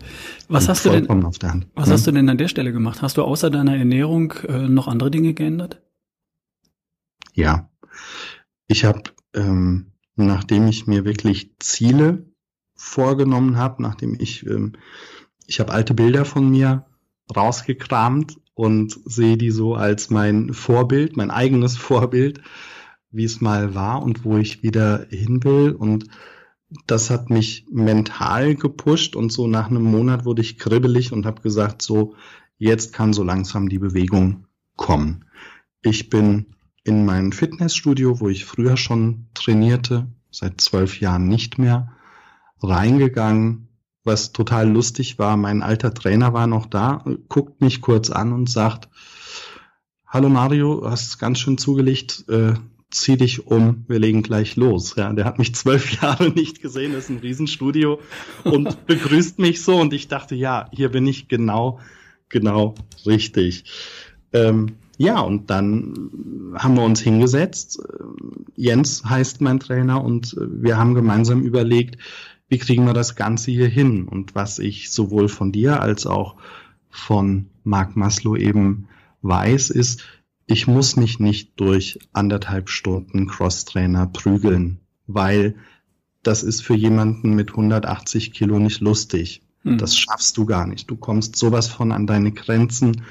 [0.48, 1.24] Was hast du denn?
[1.24, 1.66] Auf der Hand.
[1.74, 1.92] Was hm?
[1.92, 3.02] hast du denn an der Stelle gemacht?
[3.02, 5.82] Hast du außer deiner Ernährung äh, noch andere Dinge geändert?
[7.34, 7.70] Ja,
[8.66, 9.02] ich habe,
[9.34, 12.24] ähm, nachdem ich mir wirklich Ziele
[12.74, 14.72] vorgenommen habe, nachdem ich, ähm,
[15.46, 16.86] ich habe alte Bilder von mir
[17.34, 22.40] rausgekramt und sehe die so als mein Vorbild, mein eigenes Vorbild
[23.10, 25.72] wie es mal war und wo ich wieder hin will.
[25.72, 26.06] Und
[26.86, 31.42] das hat mich mental gepusht und so nach einem Monat wurde ich kribbelig und habe
[31.42, 32.14] gesagt, so,
[32.58, 35.24] jetzt kann so langsam die Bewegung kommen.
[35.82, 36.46] Ich bin
[36.84, 41.92] in mein Fitnessstudio, wo ich früher schon trainierte, seit zwölf Jahren nicht mehr,
[42.62, 43.68] reingegangen,
[44.04, 45.36] was total lustig war.
[45.36, 48.88] Mein alter Trainer war noch da, guckt mich kurz an und sagt,
[50.06, 52.54] Hallo Mario, hast ganz schön zugelegt, äh,
[52.90, 54.94] zieh dich um, wir legen gleich los.
[54.96, 58.00] Ja, der hat mich zwölf Jahre nicht gesehen, das ist ein Riesenstudio
[58.44, 61.80] und begrüßt mich so und ich dachte, ja, hier bin ich genau
[62.28, 63.64] genau, richtig.
[64.32, 67.82] Ähm, ja, und dann haben wir uns hingesetzt.
[68.54, 71.98] Jens heißt mein Trainer und wir haben gemeinsam überlegt,
[72.48, 74.08] wie kriegen wir das Ganze hier hin?
[74.08, 76.36] Und was ich sowohl von dir als auch
[76.88, 78.88] von Marc Maslow eben
[79.22, 80.04] weiß, ist,
[80.46, 85.56] ich muss mich nicht durch anderthalb Stunden Crosstrainer prügeln, weil
[86.22, 89.42] das ist für jemanden mit 180 Kilo nicht lustig.
[89.64, 89.78] Mhm.
[89.78, 90.90] Das schaffst du gar nicht.
[90.90, 93.02] Du kommst sowas von an deine Grenzen.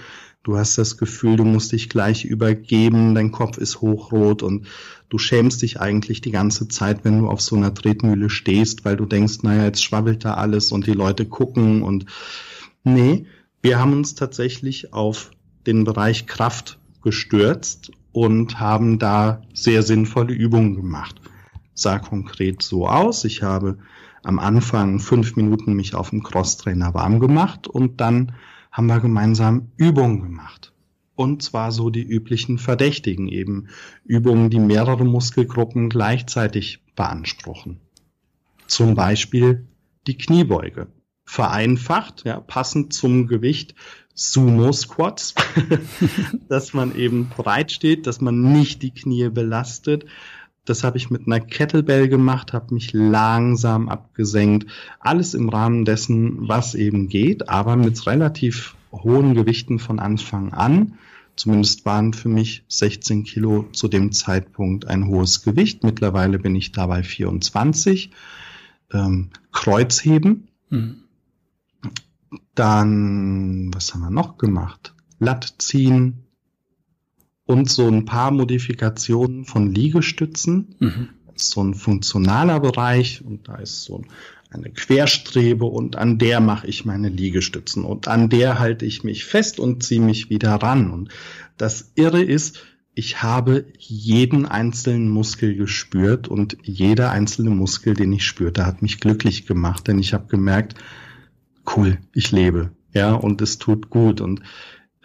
[0.44, 4.68] Du hast das Gefühl, du musst dich gleich übergeben, dein Kopf ist hochrot und
[5.10, 8.96] du schämst dich eigentlich die ganze Zeit, wenn du auf so einer Tretmühle stehst, weil
[8.96, 12.06] du denkst, naja, jetzt schwabbelt da alles und die Leute gucken und
[12.84, 13.26] nee,
[13.62, 15.32] wir haben uns tatsächlich auf
[15.66, 21.22] den Bereich Kraft gestürzt und haben da sehr sinnvolle Übungen gemacht.
[21.76, 23.24] Sah konkret so aus.
[23.26, 23.78] Ich habe
[24.24, 28.34] am Anfang fünf Minuten mich auf dem Crosstrainer warm gemacht und dann
[28.72, 30.74] haben wir gemeinsam Übungen gemacht.
[31.14, 33.68] Und zwar so die üblichen Verdächtigen eben.
[34.04, 37.80] Übungen, die mehrere Muskelgruppen gleichzeitig beanspruchen.
[38.66, 39.68] Zum Beispiel
[40.08, 40.88] die Kniebeuge.
[41.24, 43.76] Vereinfacht, ja, passend zum Gewicht
[44.16, 45.36] Sumo-Squats,
[46.50, 50.06] dass man eben breit steht, dass man nicht die Knie belastet.
[50.64, 54.68] Das habe ich mit einer Kettlebell gemacht, habe mich langsam abgesenkt.
[55.00, 60.98] Alles im Rahmen dessen, was eben geht, aber mit relativ hohen Gewichten von Anfang an.
[61.36, 65.84] Zumindest waren für mich 16 Kilo zu dem Zeitpunkt ein hohes Gewicht.
[65.84, 68.12] Mittlerweile bin ich dabei 24.
[68.94, 70.48] Ähm, Kreuzheben.
[70.70, 71.05] Mhm.
[72.54, 74.94] Dann, was haben wir noch gemacht?
[75.20, 76.26] Latt ziehen
[77.46, 80.76] und so ein paar Modifikationen von Liegestützen.
[80.80, 81.10] Mhm.
[81.36, 84.04] So ein funktionaler Bereich und da ist so
[84.50, 89.26] eine Querstrebe und an der mache ich meine Liegestützen und an der halte ich mich
[89.26, 90.92] fest und ziehe mich wieder ran.
[90.92, 91.10] Und
[91.58, 98.26] das Irre ist, ich habe jeden einzelnen Muskel gespürt und jeder einzelne Muskel, den ich
[98.26, 100.76] spürte, hat mich glücklich gemacht, denn ich habe gemerkt,
[101.76, 104.22] cool, ich lebe, ja, und es tut gut.
[104.22, 104.42] Und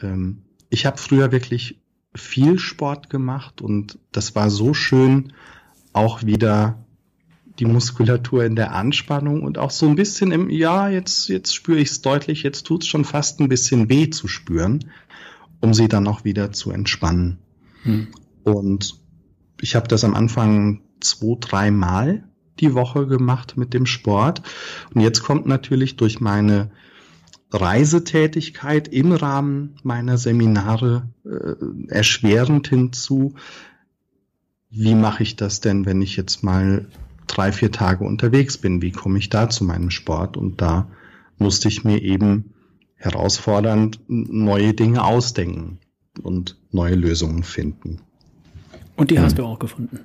[0.00, 1.80] ähm, ich habe früher wirklich
[2.14, 5.32] viel Sport gemacht und das war so schön,
[5.92, 6.84] auch wieder
[7.58, 11.78] die Muskulatur in der Anspannung und auch so ein bisschen im, ja, jetzt, jetzt spüre
[11.78, 14.90] ich es deutlich, jetzt tut es schon fast ein bisschen weh zu spüren,
[15.60, 17.38] um sie dann auch wieder zu entspannen.
[17.82, 18.08] Hm.
[18.44, 18.98] Und
[19.60, 22.29] ich habe das am Anfang zwei, drei Mal
[22.60, 24.42] die Woche gemacht mit dem Sport.
[24.94, 26.70] Und jetzt kommt natürlich durch meine
[27.52, 33.34] Reisetätigkeit im Rahmen meiner Seminare äh, erschwerend hinzu,
[34.70, 36.86] wie mache ich das denn, wenn ich jetzt mal
[37.26, 38.82] drei, vier Tage unterwegs bin?
[38.82, 40.36] Wie komme ich da zu meinem Sport?
[40.36, 40.88] Und da
[41.38, 42.54] musste ich mir eben
[42.94, 45.78] herausfordernd neue Dinge ausdenken
[46.22, 48.00] und neue Lösungen finden.
[48.96, 50.00] Und die hast du auch gefunden?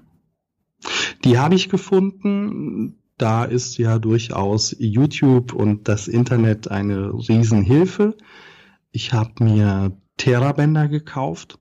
[1.25, 2.99] Die habe ich gefunden.
[3.17, 8.15] Da ist ja durchaus YouTube und das Internet eine Riesenhilfe.
[8.91, 11.57] Ich habe mir Terrabänder gekauft.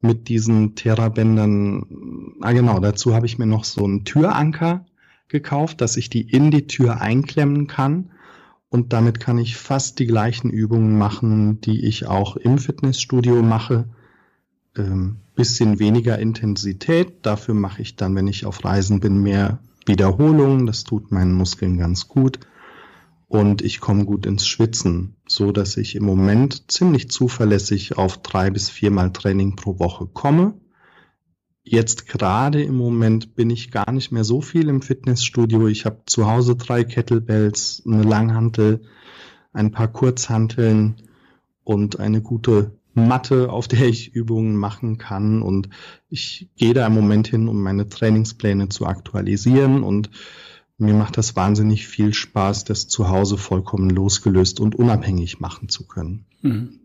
[0.00, 4.84] Mit diesen Terrabändern, ah genau, dazu habe ich mir noch so einen Türanker
[5.28, 8.10] gekauft, dass ich die in die Tür einklemmen kann.
[8.68, 13.88] Und damit kann ich fast die gleichen Übungen machen, die ich auch im Fitnessstudio mache
[14.76, 17.26] ähm, bisschen weniger Intensität.
[17.26, 20.66] Dafür mache ich dann, wenn ich auf Reisen bin, mehr Wiederholungen.
[20.66, 22.40] Das tut meinen Muskeln ganz gut.
[23.26, 28.50] Und ich komme gut ins Schwitzen, so dass ich im Moment ziemlich zuverlässig auf drei
[28.50, 30.54] bis viermal Training pro Woche komme.
[31.64, 35.66] Jetzt gerade im Moment bin ich gar nicht mehr so viel im Fitnessstudio.
[35.66, 38.82] Ich habe zu Hause drei Kettlebells, eine Langhantel,
[39.52, 40.96] ein paar Kurzhanteln
[41.64, 45.42] und eine gute Matte, auf der ich Übungen machen kann.
[45.42, 45.68] Und
[46.08, 49.82] ich gehe da im Moment hin, um meine Trainingspläne zu aktualisieren.
[49.82, 50.10] Und
[50.78, 55.86] mir macht das wahnsinnig viel Spaß, das zu Hause vollkommen losgelöst und unabhängig machen zu
[55.86, 56.26] können.
[56.42, 56.80] Mhm.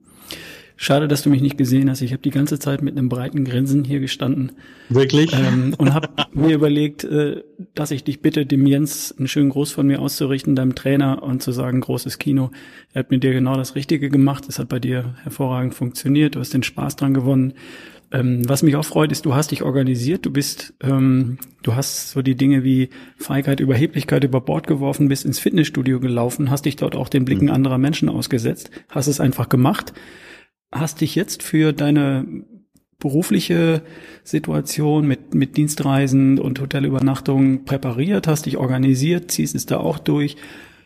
[0.82, 2.00] Schade, dass du mich nicht gesehen hast.
[2.00, 4.54] Ich habe die ganze Zeit mit einem breiten Grinsen hier gestanden.
[4.88, 5.34] Wirklich?
[5.34, 7.44] Ähm, und habe mir überlegt, äh,
[7.76, 11.44] dass ich dich bitte, dem Jens einen schönen Gruß von mir auszurichten, deinem Trainer, und
[11.44, 12.52] zu sagen, großes Kino.
[12.94, 14.46] Er hat mit dir genau das Richtige gemacht.
[14.48, 16.36] Es hat bei dir hervorragend funktioniert.
[16.36, 17.56] Du hast den Spaß dran gewonnen.
[18.14, 20.26] Ähm, was mich auch freut, ist, du hast dich organisiert.
[20.26, 25.26] Du bist, ähm, du hast so die Dinge wie Feigheit, Überheblichkeit über Bord geworfen, bist
[25.26, 27.52] ins Fitnessstudio gelaufen, hast dich dort auch den Blicken mhm.
[27.52, 29.92] anderer Menschen ausgesetzt, hast es einfach gemacht
[30.72, 32.26] hast dich jetzt für deine
[33.00, 33.82] berufliche
[34.24, 40.36] Situation mit, mit Dienstreisen und Hotelübernachtungen präpariert, hast dich organisiert, ziehst es da auch durch.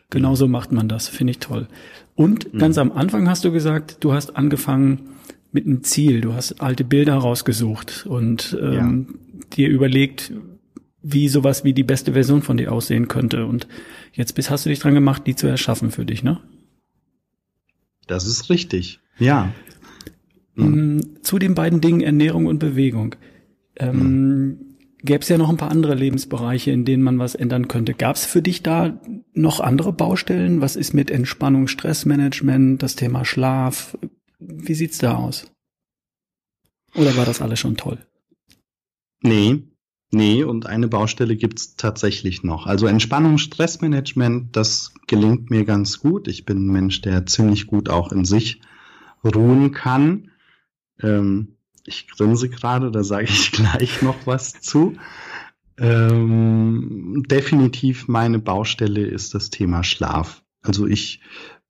[0.10, 1.68] Genau so macht man das, finde ich toll.
[2.16, 2.60] Und mhm.
[2.60, 5.10] ganz am Anfang hast du gesagt, du hast angefangen
[5.52, 6.22] mit einem Ziel.
[6.22, 9.46] Du hast alte Bilder rausgesucht und ähm, ja.
[9.56, 10.32] dir überlegt,
[11.02, 13.46] wie sowas wie die beste Version von dir aussehen könnte.
[13.46, 13.68] Und
[14.14, 16.40] jetzt bist, hast du dich dran gemacht, die zu erschaffen für dich, ne?
[18.08, 19.54] Das ist richtig, ja.
[20.56, 21.18] Mhm.
[21.22, 23.16] Zu den beiden Dingen Ernährung und Bewegung.
[23.76, 24.60] Ähm, mhm.
[25.06, 27.94] Gäbe es ja noch ein paar andere Lebensbereiche, in denen man was ändern könnte.
[27.94, 29.02] Gab es für dich da
[29.34, 30.62] noch andere Baustellen?
[30.62, 33.98] Was ist mit Entspannung, Stressmanagement, das Thema Schlaf?
[34.40, 35.52] Wie sieht's da aus?
[36.96, 37.98] Oder war das alles schon toll?
[39.22, 39.64] Nee,
[40.12, 42.66] nee, und eine Baustelle gibt's tatsächlich noch.
[42.66, 46.30] Also Entspannung, Stressmanagement, das gelingt mir ganz gut.
[46.30, 48.62] Ich bin ein Mensch, der ziemlich gut auch in sich
[49.24, 50.30] ruhen kann.
[51.04, 54.98] Ähm, ich grinse gerade, da sage ich gleich noch was zu.
[55.78, 60.44] Ähm, definitiv meine Baustelle ist das Thema Schlaf.
[60.62, 61.22] Also ich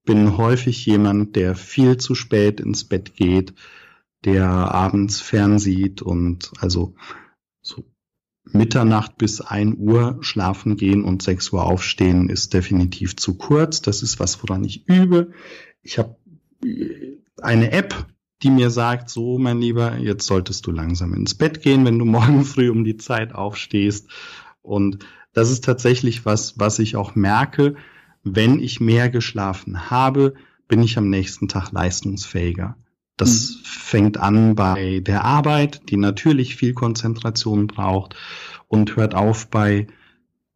[0.06, 3.54] bin häufig jemand, der viel zu spät ins Bett geht,
[4.26, 6.96] der abends fernsieht und also
[7.62, 7.86] so
[8.46, 13.82] Mitternacht bis ein Uhr schlafen gehen und sechs Uhr aufstehen ist definitiv zu kurz.
[13.82, 15.32] Das ist was, woran ich übe.
[15.82, 16.17] Ich habe
[17.41, 18.06] eine App,
[18.43, 22.06] die mir sagt, so mein Lieber, jetzt solltest du langsam ins Bett gehen, wenn du
[22.17, 24.10] morgen früh um die Zeit aufstehst.
[24.62, 24.99] Und
[25.34, 27.75] das ist tatsächlich was, was ich auch merke.
[28.23, 30.36] Wenn ich mehr geschlafen habe,
[30.67, 32.77] bin ich am nächsten Tag leistungsfähiger.
[33.17, 33.60] Das mhm.
[33.63, 38.15] fängt an bei der Arbeit, die natürlich viel Konzentration braucht
[38.67, 39.88] und hört auf bei,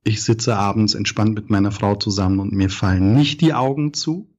[0.03, 4.29] ich sitze abends entspannt mit meiner Frau zusammen und mir fallen nicht die Augen zu.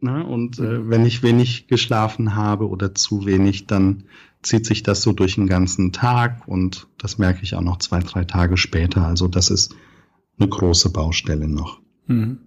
[0.00, 0.24] Ne?
[0.24, 4.04] Und äh, wenn ich wenig geschlafen habe oder zu wenig, dann
[4.42, 8.00] zieht sich das so durch den ganzen Tag und das merke ich auch noch zwei,
[8.00, 9.04] drei Tage später.
[9.04, 9.74] Also das ist
[10.38, 11.80] eine große Baustelle noch.
[12.06, 12.38] Mhm.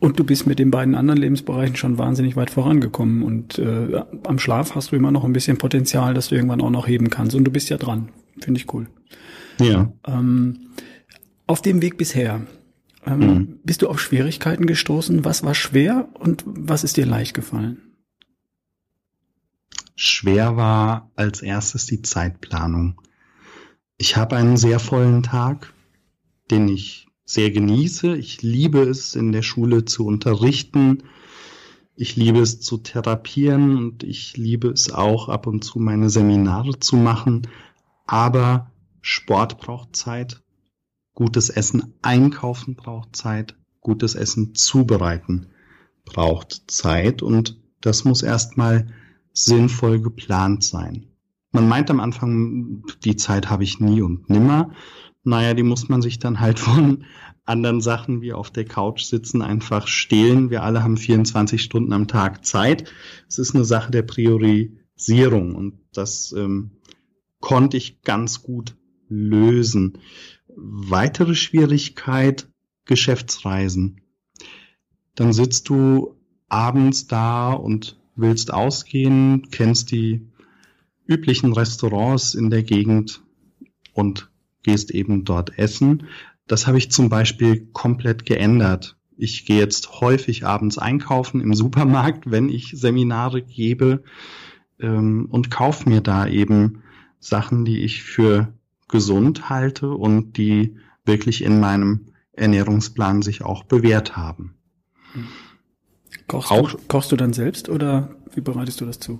[0.00, 4.38] Und du bist mit den beiden anderen Lebensbereichen schon wahnsinnig weit vorangekommen und äh, am
[4.38, 7.34] Schlaf hast du immer noch ein bisschen Potenzial, dass du irgendwann auch noch heben kannst.
[7.34, 8.10] Und du bist ja dran.
[8.38, 8.86] Finde ich cool.
[9.60, 9.92] Ja.
[10.06, 10.68] Ähm,
[11.48, 12.42] auf dem Weg bisher,
[13.06, 13.60] ähm, mhm.
[13.64, 15.24] bist du auf Schwierigkeiten gestoßen?
[15.24, 17.82] Was war schwer und was ist dir leicht gefallen?
[19.94, 23.00] Schwer war als erstes die Zeitplanung.
[23.96, 25.72] Ich habe einen sehr vollen Tag,
[26.50, 28.16] den ich sehr genieße.
[28.16, 31.02] Ich liebe es, in der Schule zu unterrichten.
[31.96, 36.78] Ich liebe es zu therapieren und ich liebe es auch ab und zu meine Seminare
[36.78, 37.48] zu machen.
[38.06, 38.70] Aber
[39.02, 40.40] Sport braucht Zeit.
[41.18, 43.56] Gutes Essen einkaufen braucht Zeit.
[43.80, 45.48] Gutes Essen zubereiten
[46.04, 47.22] braucht Zeit.
[47.22, 48.86] Und das muss erstmal
[49.32, 51.08] sinnvoll geplant sein.
[51.50, 54.70] Man meint am Anfang, die Zeit habe ich nie und nimmer
[55.28, 57.04] naja, die muss man sich dann halt von
[57.44, 60.50] anderen Sachen wie auf der Couch sitzen einfach stehlen.
[60.50, 62.90] Wir alle haben 24 Stunden am Tag Zeit.
[63.28, 66.72] Es ist eine Sache der Priorisierung und das ähm,
[67.40, 68.76] konnte ich ganz gut
[69.08, 69.98] lösen.
[70.54, 72.48] Weitere Schwierigkeit,
[72.84, 74.00] Geschäftsreisen.
[75.14, 76.16] Dann sitzt du
[76.48, 80.26] abends da und willst ausgehen, kennst die
[81.06, 83.22] üblichen Restaurants in der Gegend
[83.94, 84.30] und
[84.62, 86.04] gehst eben dort essen.
[86.46, 88.96] Das habe ich zum Beispiel komplett geändert.
[89.16, 94.02] Ich gehe jetzt häufig abends einkaufen im Supermarkt, wenn ich Seminare gebe
[94.78, 96.82] ähm, und kaufe mir da eben
[97.18, 98.52] Sachen, die ich für
[98.88, 104.54] gesund halte und die wirklich in meinem Ernährungsplan sich auch bewährt haben.
[106.26, 109.18] Kochst, auch, du, kochst du dann selbst oder wie bereitest du das zu?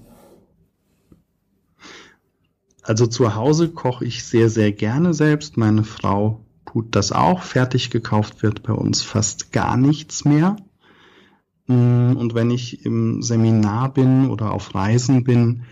[2.83, 5.57] Also zu Hause koche ich sehr, sehr gerne selbst.
[5.57, 7.43] Meine Frau tut das auch.
[7.43, 10.57] Fertig gekauft wird bei uns fast gar nichts mehr.
[11.67, 15.65] Mm, und wenn ich im Seminar bin oder auf Reisen bin,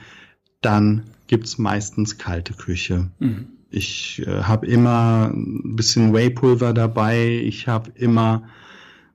[0.61, 3.11] dann gibt's meistens kalte Küche.
[3.19, 3.56] Mhm.
[3.77, 7.41] Ich äh, habe immer ein bisschen Whey-Pulver dabei.
[7.45, 8.49] Ich habe immer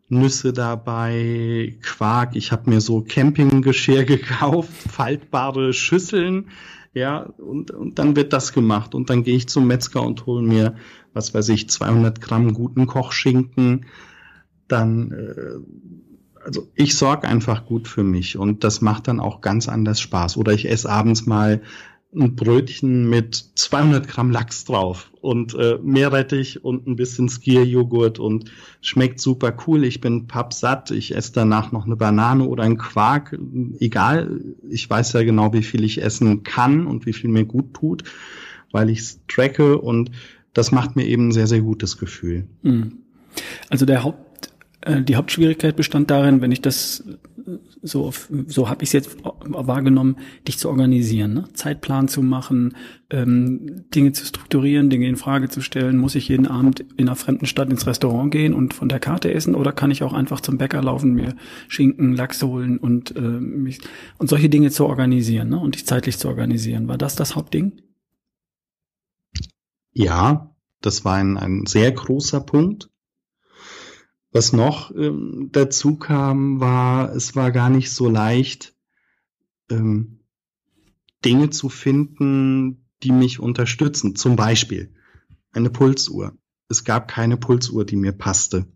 [0.08, 2.36] Nüsse dabei, Quark.
[2.36, 6.48] Ich habe mir so Campinggeschirr gekauft, faltbare Schüsseln
[6.94, 10.44] ja, und, und dann wird das gemacht und dann gehe ich zum Metzger und hole
[10.44, 10.76] mir,
[11.14, 13.86] was weiß ich, 200 Gramm guten Kochschinken,
[14.68, 19.70] dann, äh, also ich sorge einfach gut für mich und das macht dann auch ganz
[19.70, 20.36] anders Spaß.
[20.36, 21.62] Oder ich esse abends mal
[22.14, 28.52] ein Brötchen mit 200 Gramm Lachs drauf und äh, Meerrettich und ein bisschen Skierjoghurt und
[28.82, 29.86] schmeckt super cool.
[29.86, 30.92] Ich bin pappsatt.
[30.92, 33.38] Ich esse danach noch eine Banane oder ein Quark.
[33.80, 34.42] Egal.
[34.70, 38.04] Ich weiß ja genau, wie viel ich essen kann und wie viel mir gut tut,
[38.72, 40.12] weil ich es tracke und
[40.54, 42.46] das macht mir eben ein sehr, sehr gutes Gefühl.
[42.64, 42.98] Hm.
[43.70, 44.32] Also der Haupt
[44.82, 47.04] Äh, die Hauptschwierigkeit bestand darin, wenn ich das
[47.82, 48.12] so,
[48.48, 50.18] so habe ich es jetzt wahrgenommen,
[50.48, 51.44] dich zu organisieren, ne?
[51.54, 52.76] Zeitplan zu machen,
[53.10, 55.98] ähm, Dinge zu strukturieren, Dinge in Frage zu stellen.
[55.98, 59.34] Muss ich jeden Abend in einer fremden Stadt ins Restaurant gehen und von der Karte
[59.34, 61.36] essen oder kann ich auch einfach zum Bäcker laufen, mir
[61.68, 63.80] Schinken, Lachs holen und äh, mich,
[64.20, 65.60] und solche Dinge zu organisieren ne?
[65.60, 66.88] und dich zeitlich zu organisieren.
[66.88, 67.82] War das das Hauptding?
[69.94, 72.90] Ja, das war ein, ein sehr großer Punkt.
[74.32, 78.74] Was noch ähm, dazu kam, war, es war gar nicht so leicht,
[79.70, 80.20] ähm,
[81.26, 84.16] Dinge zu finden, die mich unterstützen.
[84.16, 84.94] Zum Beispiel
[85.52, 86.38] eine Pulsuhr.
[86.70, 88.68] Es gab keine Pulsuhr, die mir passte.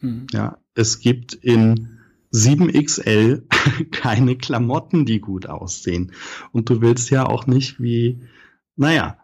[0.00, 0.26] Mhm.
[0.32, 1.98] Ja, es gibt in
[2.32, 3.44] 7XL
[3.90, 6.12] keine Klamotten, die gut aussehen.
[6.52, 8.20] Und du willst ja auch nicht wie,
[8.76, 9.18] naja,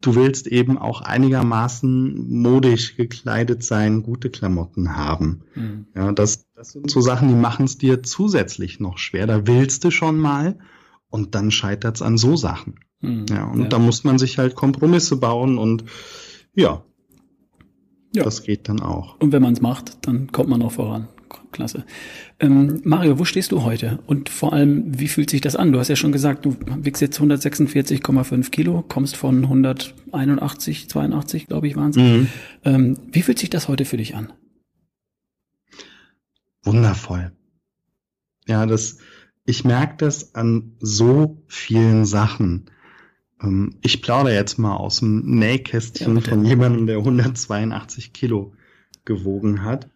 [0.00, 5.42] du willst eben auch einigermaßen modisch gekleidet sein, gute Klamotten haben.
[5.54, 5.86] Mhm.
[5.94, 9.26] Ja, das, das sind so Sachen, die machen es dir zusätzlich noch schwer.
[9.26, 10.58] Da willst du schon mal
[11.08, 12.80] und dann scheitert es an so Sachen.
[13.00, 13.26] Mhm.
[13.30, 13.68] Ja, und ja.
[13.68, 15.84] da muss man sich halt Kompromisse bauen und
[16.54, 16.82] ja,
[18.14, 18.22] ja.
[18.22, 19.18] das geht dann auch.
[19.20, 21.08] Und wenn man es macht, dann kommt man auch voran.
[21.52, 21.84] Klasse.
[22.40, 23.98] Ähm, Mario, wo stehst du heute?
[24.06, 25.72] Und vor allem, wie fühlt sich das an?
[25.72, 31.68] Du hast ja schon gesagt, du wiegst jetzt 146,5 Kilo, kommst von 181, 82, glaube
[31.68, 31.96] ich, waren es.
[31.96, 32.28] Mhm.
[32.64, 34.32] Ähm, wie fühlt sich das heute für dich an?
[36.62, 37.32] Wundervoll.
[38.46, 38.98] Ja, das,
[39.44, 42.70] ich merke das an so vielen Sachen.
[43.42, 48.54] Ähm, ich plaudere jetzt mal aus dem Nähkästchen ja, von jemandem, der 182 Kilo
[49.04, 49.88] gewogen hat.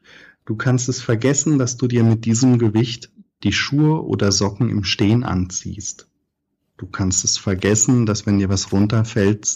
[0.51, 3.13] Du kannst es vergessen, dass du dir mit diesem Gewicht
[3.45, 6.09] die Schuhe oder Socken im Stehen anziehst.
[6.77, 9.49] Du kannst es vergessen, dass wenn dir was runterfällt,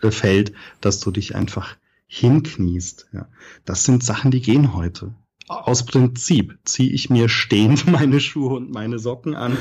[0.00, 3.08] äh, fällt, dass du dich einfach hinkniest.
[3.12, 3.28] Ja.
[3.66, 5.14] Das sind Sachen, die gehen heute
[5.48, 9.56] aus Prinzip ziehe ich mir stehend meine Schuhe und meine Socken an.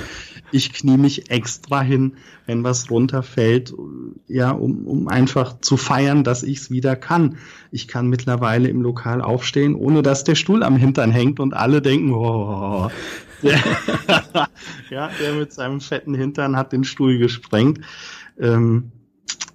[0.52, 3.74] Ich knie mich extra hin, wenn was runterfällt,
[4.28, 7.38] ja, um, um einfach zu feiern, dass ich es wieder kann.
[7.72, 11.82] Ich kann mittlerweile im Lokal aufstehen, ohne dass der Stuhl am Hintern hängt und alle
[11.82, 12.90] denken, oh,
[13.44, 13.60] der,
[14.90, 17.82] ja, der mit seinem fetten Hintern hat den Stuhl gesprengt.
[18.40, 18.92] Ähm,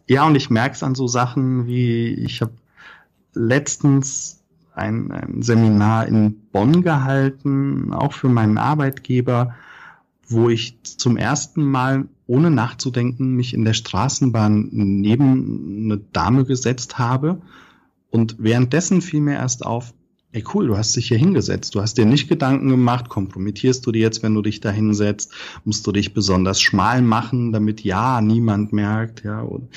[0.08, 2.52] ja, und ich merke es an so Sachen wie, ich habe
[3.34, 4.41] letztens
[4.74, 9.54] ein, ein Seminar in Bonn gehalten, auch für meinen Arbeitgeber,
[10.28, 16.98] wo ich zum ersten Mal ohne nachzudenken mich in der Straßenbahn neben eine Dame gesetzt
[16.98, 17.42] habe.
[18.10, 19.92] Und währenddessen fiel mir erst auf,
[20.32, 21.74] ey cool, du hast dich hier hingesetzt.
[21.74, 25.32] Du hast dir nicht Gedanken gemacht, kompromittierst du dir jetzt, wenn du dich da hinsetzt,
[25.64, 29.40] musst du dich besonders schmal machen, damit ja niemand merkt, ja.
[29.40, 29.68] Und,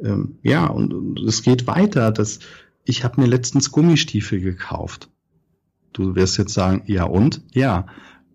[0.00, 2.10] ähm, ja, und, es geht weiter.
[2.10, 2.40] dass
[2.84, 5.08] ich habe mir letztens Gummistiefel gekauft.
[5.92, 7.42] Du wirst jetzt sagen, ja und?
[7.52, 7.86] Ja,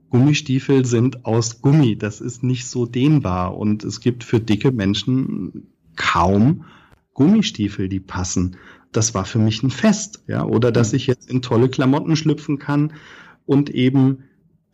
[0.10, 1.97] Gummistiefel sind aus Gummi.
[1.97, 6.65] Das ist nicht so dehnbar und es gibt für dicke Menschen kaum
[7.13, 8.58] Gummistiefel, die passen.
[8.91, 12.60] Das war für mich ein Fest, ja, oder dass ich jetzt in tolle Klamotten schlüpfen
[12.60, 12.93] kann
[13.45, 14.23] und eben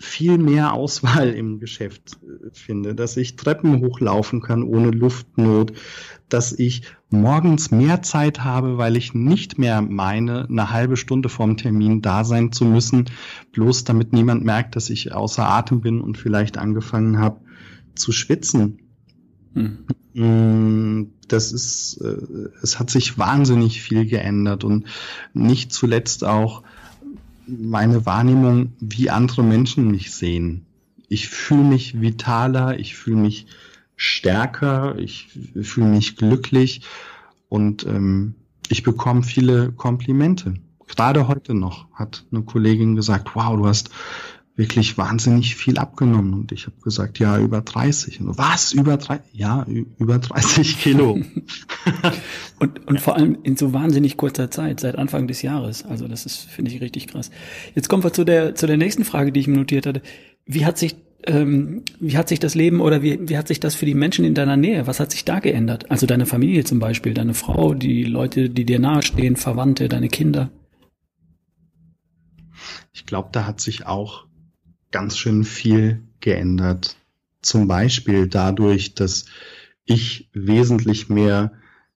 [0.01, 5.73] viel mehr Auswahl im Geschäft äh, finde, dass ich Treppen hochlaufen kann ohne Luftnot,
[6.29, 11.57] dass ich morgens mehr Zeit habe, weil ich nicht mehr meine, eine halbe Stunde vorm
[11.57, 13.05] Termin da sein zu müssen,
[13.51, 17.41] bloß damit niemand merkt, dass ich außer Atem bin und vielleicht angefangen habe
[17.95, 18.79] zu schwitzen.
[19.53, 21.13] Hm.
[21.27, 22.17] Das ist, äh,
[22.61, 24.87] es hat sich wahnsinnig viel geändert und
[25.33, 26.63] nicht zuletzt auch
[27.59, 30.65] meine Wahrnehmung, wie andere Menschen mich sehen.
[31.07, 33.47] Ich fühle mich vitaler, ich fühle mich
[33.95, 35.27] stärker, ich
[35.61, 36.81] fühle mich glücklich
[37.49, 38.35] und ähm,
[38.69, 40.55] ich bekomme viele Komplimente.
[40.87, 43.91] Gerade heute noch hat eine Kollegin gesagt, wow, du hast
[44.55, 46.33] wirklich wahnsinnig viel abgenommen.
[46.33, 48.21] Und ich habe gesagt, ja, über 30.
[48.21, 48.73] Und, was?
[48.73, 49.25] Über 30?
[49.33, 49.65] Ja,
[49.97, 51.19] über 30 Kilo.
[52.59, 55.85] und, und vor allem in so wahnsinnig kurzer Zeit, seit Anfang des Jahres.
[55.85, 57.31] Also das ist, finde ich, richtig krass.
[57.75, 60.01] Jetzt kommen wir zu der, zu der nächsten Frage, die ich mir notiert hatte.
[60.45, 60.95] Wie hat sich
[61.27, 64.25] ähm, wie hat sich das Leben oder wie, wie hat sich das für die Menschen
[64.25, 65.91] in deiner Nähe, was hat sich da geändert?
[65.91, 70.49] Also deine Familie zum Beispiel, deine Frau, die Leute, die dir nahestehen, Verwandte, deine Kinder?
[72.91, 74.25] Ich glaube, da hat sich auch
[74.91, 76.97] ganz schön viel geändert.
[77.41, 79.25] Zum Beispiel dadurch, dass
[79.85, 81.53] ich wesentlich mehr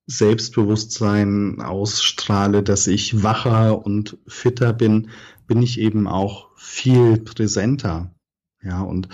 [0.08, 5.10] Selbstbewusstsein ausstrahle, dass ich wacher und fitter bin,
[5.48, 8.12] bin ich eben auch viel präsenter.
[8.62, 9.10] Ja, und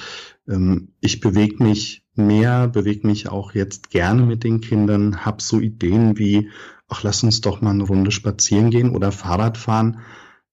[0.47, 5.59] ähm, ich bewege mich mehr, bewege mich auch jetzt gerne mit den Kindern, habe so
[5.59, 6.49] Ideen wie,
[6.87, 9.99] ach, lass uns doch mal eine Runde spazieren gehen oder Fahrrad fahren.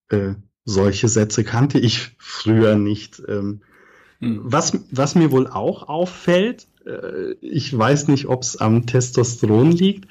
[0.08, 0.34] Äh,
[0.68, 3.22] solche Sätze kannte ich früher nicht.
[3.26, 3.62] Ähm,
[4.20, 4.40] hm.
[4.42, 10.08] was, was mir wohl auch auffällt, äh, ich weiß nicht, ob es am Testosteron liegt,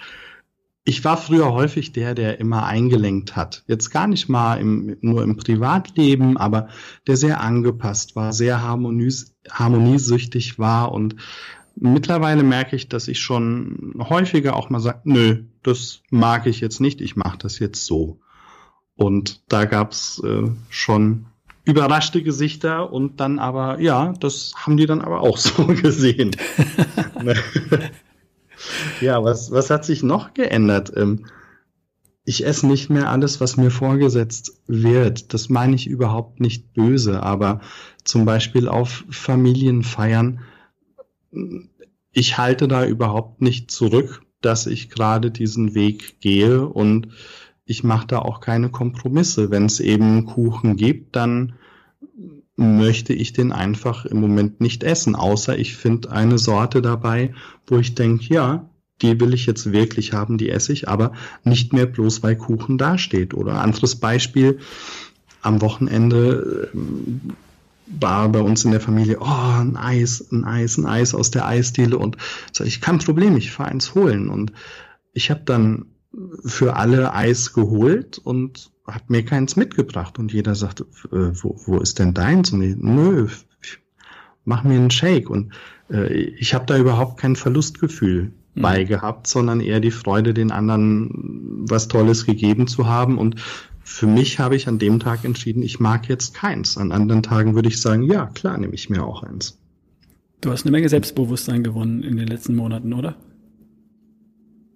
[0.83, 3.65] ich war früher häufig der, der immer eingelenkt hat.
[3.67, 6.69] Jetzt gar nicht mal im, nur im Privatleben, aber
[7.07, 10.93] der sehr angepasst war, sehr harmonies, harmoniesüchtig war.
[10.93, 11.17] Und
[11.75, 16.79] mittlerweile merke ich, dass ich schon häufiger auch mal sage, nö, das mag ich jetzt
[16.79, 18.21] nicht, ich mache das jetzt so.
[18.97, 21.27] Und da gab's äh, schon
[21.63, 26.35] überraschte Gesichter und dann aber, ja, das haben die dann aber auch so gesehen.
[29.01, 30.91] Ja, was, was hat sich noch geändert?
[30.95, 31.25] Ähm,
[32.25, 35.33] ich esse nicht mehr alles, was mir vorgesetzt wird.
[35.33, 37.61] Das meine ich überhaupt nicht böse, aber
[38.03, 40.41] zum Beispiel auf Familienfeiern,
[42.11, 47.09] ich halte da überhaupt nicht zurück, dass ich gerade diesen Weg gehe und
[47.67, 49.51] ich mache da auch keine Kompromisse.
[49.51, 51.53] Wenn es eben Kuchen gibt, dann
[52.55, 57.33] möchte ich den einfach im Moment nicht essen, außer ich finde eine Sorte dabei,
[57.67, 58.69] wo ich denke, ja,
[59.03, 61.11] die will ich jetzt wirklich haben, die esse ich, aber
[61.43, 63.35] nicht mehr bloß, weil Kuchen dasteht.
[63.35, 64.57] Oder anderes Beispiel,
[65.43, 67.21] am Wochenende ähm,
[67.85, 71.45] war bei uns in der Familie, oh, ein Eis, ein Eis, ein Eis aus der
[71.45, 72.17] Eisdiele und
[72.51, 74.29] so, ich kein Problem, ich fahre eins holen.
[74.29, 74.51] Und
[75.13, 75.85] ich habe dann
[76.45, 81.77] für alle Eis geholt und hat mir keins mitgebracht und jeder sagt, äh, wo, wo
[81.79, 82.51] ist denn deins?
[82.51, 83.27] Und ich, nö,
[84.45, 85.53] mach mir einen Shake und
[85.91, 88.61] äh, ich habe da überhaupt kein Verlustgefühl mhm.
[88.61, 93.35] bei gehabt, sondern eher die Freude, den anderen was Tolles gegeben zu haben und
[93.83, 96.77] für mich habe ich an dem Tag entschieden, ich mag jetzt keins.
[96.77, 99.57] An anderen Tagen würde ich sagen, ja, klar, nehme ich mir auch eins.
[100.41, 103.15] Du hast eine Menge Selbstbewusstsein gewonnen in den letzten Monaten, oder?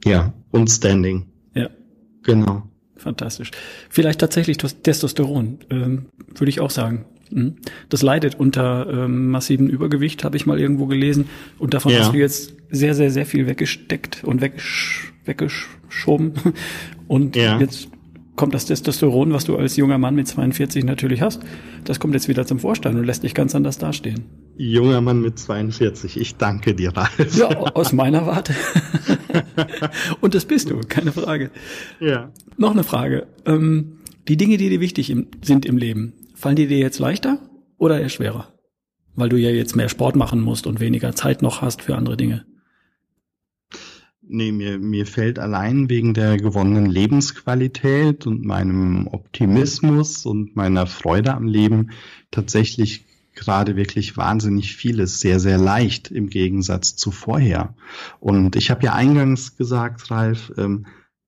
[0.06, 1.26] Ja, und Standing.
[1.54, 1.70] Ja.
[2.24, 2.64] Genau.
[2.97, 3.52] Fantastisch.
[3.89, 7.06] Vielleicht tatsächlich Testosteron, ähm, würde ich auch sagen.
[7.32, 7.56] Mhm.
[7.89, 11.28] Das leidet unter ähm, massivem Übergewicht, habe ich mal irgendwo gelesen.
[11.58, 11.99] Und davon ja.
[11.99, 16.34] hast du jetzt sehr, sehr, sehr viel weggesteckt und weggesch weggeschoben.
[17.08, 17.60] Und ja.
[17.60, 17.89] jetzt
[18.36, 21.41] kommt das Testosteron, was du als junger Mann mit 42 natürlich hast,
[21.84, 24.25] das kommt jetzt wieder zum Vorstand und lässt dich ganz anders dastehen.
[24.57, 27.36] Junger Mann mit 42, ich danke dir, Ralf.
[27.36, 28.53] Ja, aus meiner Warte.
[30.21, 31.51] und das bist du, keine Frage.
[31.99, 32.32] Ja.
[32.57, 33.27] Noch eine Frage.
[33.45, 37.39] Ähm, die Dinge, die dir wichtig sind im Leben, fallen die dir jetzt leichter
[37.77, 38.53] oder eher schwerer?
[39.15, 42.17] Weil du ja jetzt mehr Sport machen musst und weniger Zeit noch hast für andere
[42.17, 42.45] Dinge.
[44.34, 51.34] Nee, mir, mir fällt allein wegen der gewonnenen Lebensqualität und meinem Optimismus und meiner Freude
[51.34, 51.91] am Leben
[52.32, 53.03] tatsächlich
[53.36, 57.75] gerade wirklich wahnsinnig vieles sehr, sehr leicht im Gegensatz zu vorher.
[58.21, 60.86] Und ich habe ja eingangs gesagt, Ralf, ähm,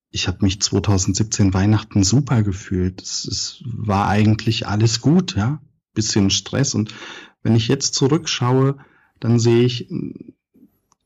[0.10, 3.02] ich habe mich 2017 Weihnachten super gefühlt.
[3.02, 5.62] Es, es war eigentlich alles gut, ja,
[5.94, 6.74] bisschen Stress.
[6.74, 6.94] Und
[7.42, 8.78] wenn ich jetzt zurückschaue,
[9.20, 9.90] dann sehe ich,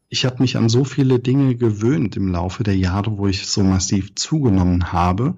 [0.09, 3.63] ich habe mich an so viele Dinge gewöhnt im Laufe der Jahre, wo ich so
[3.63, 5.35] massiv zugenommen habe,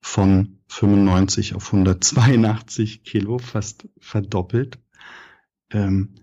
[0.00, 4.78] von 95 auf 182 Kilo, fast verdoppelt.
[5.70, 6.14] Ähm,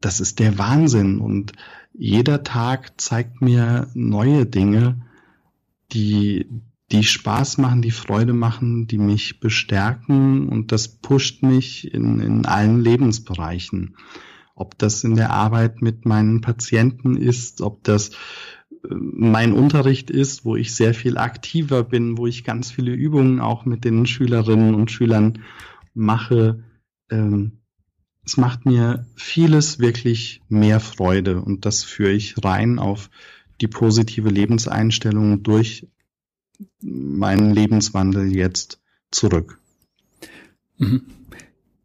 [0.00, 1.20] das ist der Wahnsinn.
[1.20, 1.52] Und
[1.92, 5.06] jeder Tag zeigt mir neue Dinge,
[5.92, 6.46] die,
[6.90, 10.48] die Spaß machen, die Freude machen, die mich bestärken.
[10.48, 13.96] Und das pusht mich in, in allen Lebensbereichen
[14.62, 18.14] ob das in der Arbeit mit meinen Patienten ist, ob das äh,
[18.90, 23.64] mein Unterricht ist, wo ich sehr viel aktiver bin, wo ich ganz viele Übungen auch
[23.64, 25.40] mit den Schülerinnen und Schülern
[25.94, 26.62] mache.
[27.10, 27.58] Ähm,
[28.24, 33.10] es macht mir vieles wirklich mehr Freude und das führe ich rein auf
[33.60, 35.88] die positive Lebenseinstellung durch
[36.80, 39.58] meinen Lebenswandel jetzt zurück.
[40.78, 41.02] Mhm.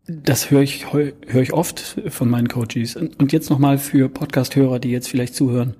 [0.07, 2.95] Das höre ich, höre ich oft von meinen Coaches.
[2.95, 5.75] Und jetzt nochmal für Podcast-Hörer, die jetzt vielleicht zuhören.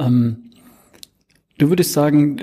[0.00, 0.50] Ähm,
[1.58, 2.40] du würdest sagen,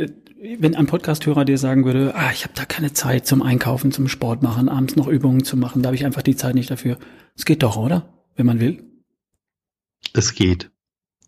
[0.60, 4.08] wenn ein Podcast-Hörer dir sagen würde, ah, ich habe da keine Zeit zum Einkaufen, zum
[4.08, 6.98] Sport machen, abends noch Übungen zu machen, da habe ich einfach die Zeit nicht dafür.
[7.36, 8.14] Es geht doch, oder?
[8.38, 8.82] Wenn man will.
[10.14, 10.72] Es geht.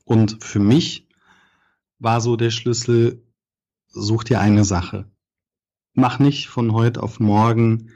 [0.05, 1.09] Und für mich
[1.99, 3.25] war so der Schlüssel,
[3.87, 5.11] such dir eine Sache.
[5.93, 7.89] Mach nicht von heute auf morgen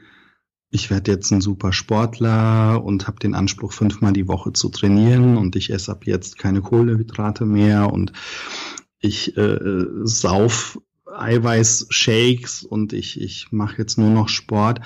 [0.76, 5.38] ich werde jetzt ein super Sportler und habe den Anspruch, fünfmal die Woche zu trainieren
[5.38, 8.12] und ich esse ab jetzt keine Kohlenhydrate mehr und
[8.98, 9.58] ich äh,
[10.04, 14.80] sauf Eiweiß-Shakes und ich, ich mache jetzt nur noch Sport.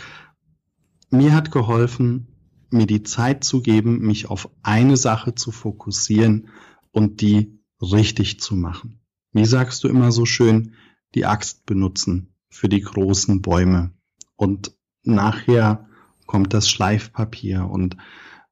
[1.10, 2.28] Mir hat geholfen,
[2.70, 6.50] mir die Zeit zu geben, mich auf eine Sache zu fokussieren
[6.92, 9.00] und die richtig zu machen.
[9.32, 10.74] Wie sagst du immer so schön,
[11.16, 13.90] die Axt benutzen für die großen Bäume.
[14.36, 14.72] Und
[15.02, 15.86] nachher
[16.26, 17.96] kommt das Schleifpapier und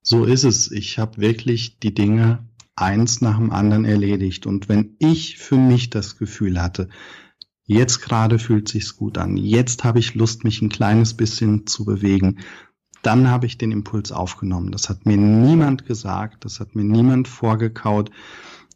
[0.02, 0.70] so ist es.
[0.70, 4.46] Ich habe wirklich die Dinge eins nach dem anderen erledigt.
[4.46, 6.88] Und wenn ich für mich das Gefühl hatte,
[7.64, 11.84] jetzt gerade fühlt sich's gut an, jetzt habe ich Lust, mich ein kleines bisschen zu
[11.84, 12.38] bewegen,
[13.02, 14.72] dann habe ich den Impuls aufgenommen.
[14.72, 18.10] Das hat mir niemand gesagt, das hat mir niemand vorgekaut.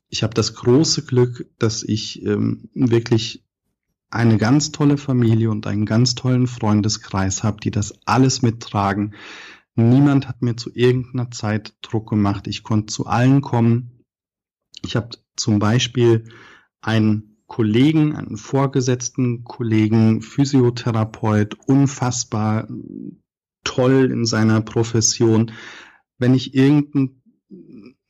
[0.09, 3.45] Ich habe das große Glück, dass ich ähm, wirklich
[4.13, 9.15] eine ganz tolle Familie und einen ganz tollen Freundeskreis habe, die das alles mittragen.
[9.75, 12.47] Niemand hat mir zu irgendeiner Zeit Druck gemacht.
[12.47, 14.05] Ich konnte zu allen kommen.
[14.85, 16.25] Ich habe zum Beispiel
[16.83, 22.69] einen Kollegen, einen vorgesetzten Kollegen, Physiotherapeut, unfassbar
[23.65, 25.53] toll in seiner Profession.
[26.19, 27.22] Wenn ich irgendein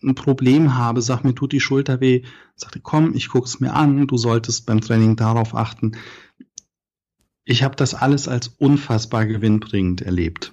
[0.03, 2.23] ein Problem habe, sag mir tut die Schulter weh,
[2.57, 5.93] sagte komm, ich guck's mir an, du solltest beim Training darauf achten.
[7.45, 10.53] Ich habe das alles als unfassbar gewinnbringend erlebt.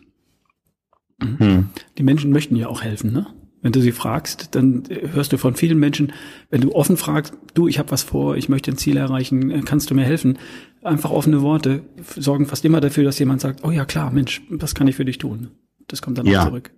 [1.22, 1.40] Mhm.
[1.40, 1.70] Hm.
[1.98, 3.28] Die Menschen möchten ja auch helfen, ne?
[3.62, 6.14] Wenn du sie fragst, dann hörst du von vielen Menschen,
[6.50, 9.90] wenn du offen fragst, du, ich habe was vor, ich möchte ein Ziel erreichen, kannst
[9.90, 10.38] du mir helfen?
[10.82, 11.84] Einfach offene Worte
[12.16, 15.04] sorgen fast immer dafür, dass jemand sagt, oh ja klar, Mensch, was kann ich für
[15.04, 15.52] dich tun?
[15.88, 16.72] Das kommt dann ja, auch zurück.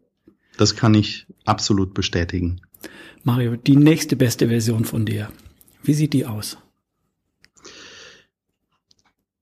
[0.57, 2.61] Das kann ich absolut bestätigen.
[3.23, 5.31] Mario, die nächste beste Version von dir,
[5.83, 6.57] wie sieht die aus?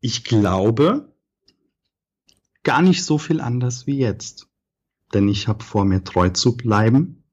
[0.01, 1.13] Ich glaube,
[2.63, 4.49] gar nicht so viel anders wie jetzt
[5.13, 7.23] denn ich habe vor, mir treu zu bleiben.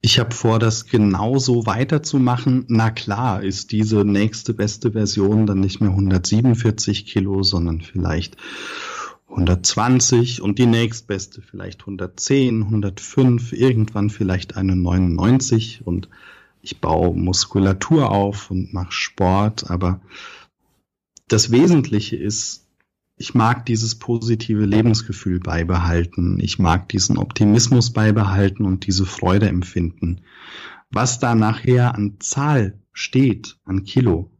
[0.00, 2.64] Ich habe vor, das genauso weiterzumachen.
[2.68, 8.36] Na klar, ist diese nächste beste Version dann nicht mehr 147 Kilo, sondern vielleicht
[9.30, 16.08] 120 und die nächstbeste vielleicht 110, 105, irgendwann vielleicht eine 99 und
[16.62, 20.00] ich baue Muskulatur auf und mache Sport, aber
[21.28, 22.66] das Wesentliche ist,
[23.16, 26.40] ich mag dieses positive Lebensgefühl beibehalten.
[26.40, 30.22] Ich mag diesen Optimismus beibehalten und diese Freude empfinden.
[30.90, 34.30] Was da nachher an Zahl steht, an Kilo,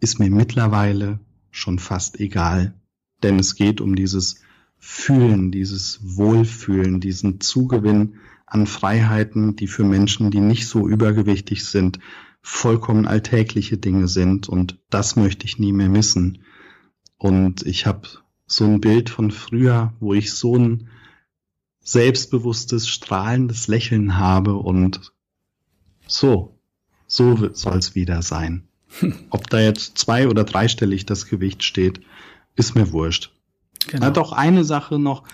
[0.00, 2.79] ist mir mittlerweile schon fast egal.
[3.22, 4.40] Denn es geht um dieses
[4.78, 8.14] Fühlen, dieses Wohlfühlen, diesen Zugewinn
[8.46, 11.98] an Freiheiten, die für Menschen, die nicht so übergewichtig sind,
[12.42, 14.48] vollkommen alltägliche Dinge sind.
[14.48, 16.38] Und das möchte ich nie mehr missen.
[17.18, 18.08] Und ich habe
[18.46, 20.88] so ein Bild von früher, wo ich so ein
[21.80, 25.12] selbstbewusstes, strahlendes Lächeln habe und
[26.06, 26.58] so,
[27.06, 28.64] so soll es wieder sein.
[29.30, 32.00] Ob da jetzt zwei- oder dreistellig das Gewicht steht,
[32.56, 33.32] ist mir wurscht.
[33.88, 34.06] Genau.
[34.06, 35.24] Hat auch eine Sache noch.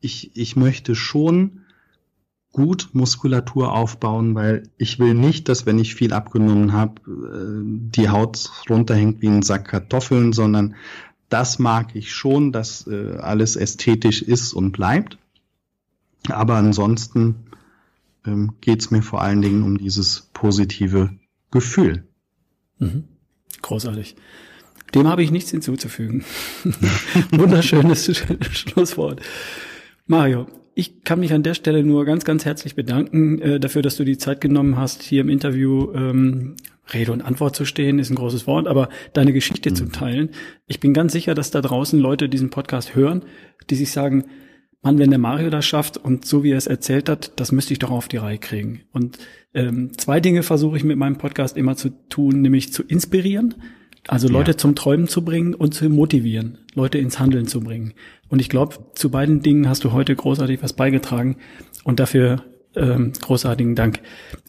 [0.00, 1.60] Ich, ich möchte schon
[2.52, 8.08] gut Muskulatur aufbauen, weil ich will nicht, dass wenn ich viel abgenommen habe, äh, die
[8.08, 10.74] Haut runterhängt wie ein Sack Kartoffeln, sondern
[11.28, 15.16] das mag ich schon, dass äh, alles ästhetisch ist und bleibt.
[16.28, 17.36] Aber ansonsten
[18.26, 21.10] ähm, geht es mir vor allen Dingen um dieses positive
[21.50, 22.04] Gefühl.
[22.78, 23.04] Mhm.
[23.62, 24.16] Großartig.
[24.94, 26.24] Dem habe ich nichts hinzuzufügen.
[27.30, 28.10] Wunderschönes
[28.50, 29.20] Schlusswort.
[30.06, 33.96] Mario, ich kann mich an der Stelle nur ganz, ganz herzlich bedanken äh, dafür, dass
[33.96, 36.56] du die Zeit genommen hast, hier im Interview ähm,
[36.92, 39.74] Rede und Antwort zu stehen, ist ein großes Wort, aber deine Geschichte mhm.
[39.76, 40.30] zu teilen.
[40.66, 43.24] Ich bin ganz sicher, dass da draußen Leute diesen Podcast hören,
[43.68, 44.24] die sich sagen,
[44.82, 47.74] Mann, wenn der Mario das schafft und so wie er es erzählt hat, das müsste
[47.74, 48.82] ich doch auf die Reihe kriegen.
[48.92, 49.18] Und
[49.52, 53.56] ähm, zwei Dinge versuche ich mit meinem Podcast immer zu tun, nämlich zu inspirieren,
[54.08, 54.56] also Leute ja.
[54.56, 57.94] zum Träumen zu bringen und zu motivieren, Leute ins Handeln zu bringen.
[58.28, 61.36] Und ich glaube, zu beiden Dingen hast du heute großartig was beigetragen
[61.84, 62.44] und dafür
[62.76, 64.00] ähm, großartigen Dank.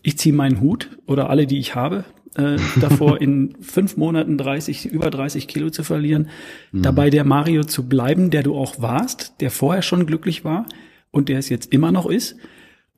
[0.03, 4.85] Ich ziehe meinen Hut oder alle, die ich habe, äh, davor in fünf Monaten 30,
[4.85, 6.29] über 30 Kilo zu verlieren,
[6.71, 6.83] mhm.
[6.83, 10.65] dabei der Mario zu bleiben, der du auch warst, der vorher schon glücklich war
[11.11, 12.35] und der es jetzt immer noch ist,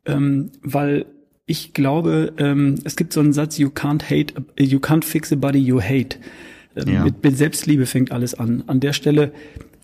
[0.06, 1.06] ähm, weil
[1.46, 5.36] ich glaube, ähm, es gibt so einen Satz, you can't hate, you can't fix a
[5.36, 6.18] body you hate.
[6.76, 7.04] Ähm, ja.
[7.04, 8.64] mit, mit Selbstliebe fängt alles an.
[8.68, 9.34] An der Stelle,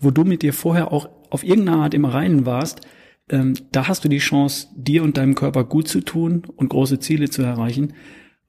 [0.00, 2.80] wo du mit dir vorher auch auf irgendeine Art im Reinen warst,
[3.28, 6.98] ähm, da hast du die Chance, dir und deinem Körper gut zu tun und große
[6.98, 7.92] Ziele zu erreichen.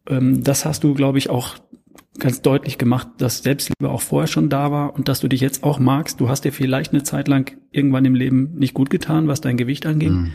[0.08, 1.58] Ähm, das hast du, glaube ich, auch
[2.20, 5.64] ganz deutlich gemacht, dass Selbstliebe auch vorher schon da war und dass du dich jetzt
[5.64, 6.20] auch magst.
[6.20, 9.58] Du hast dir vielleicht eine Zeit lang irgendwann im Leben nicht gut getan, was dein
[9.58, 10.14] Gewicht anging.
[10.14, 10.32] Mhm.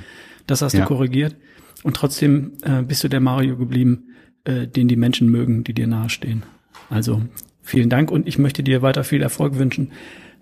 [0.46, 0.80] Das hast ja.
[0.80, 1.36] du korrigiert.
[1.82, 4.10] Und trotzdem äh, bist du der Mario geblieben,
[4.44, 6.42] äh, den die Menschen mögen, die dir nahestehen.
[6.90, 7.22] Also
[7.62, 9.92] vielen Dank und ich möchte dir weiter viel Erfolg wünschen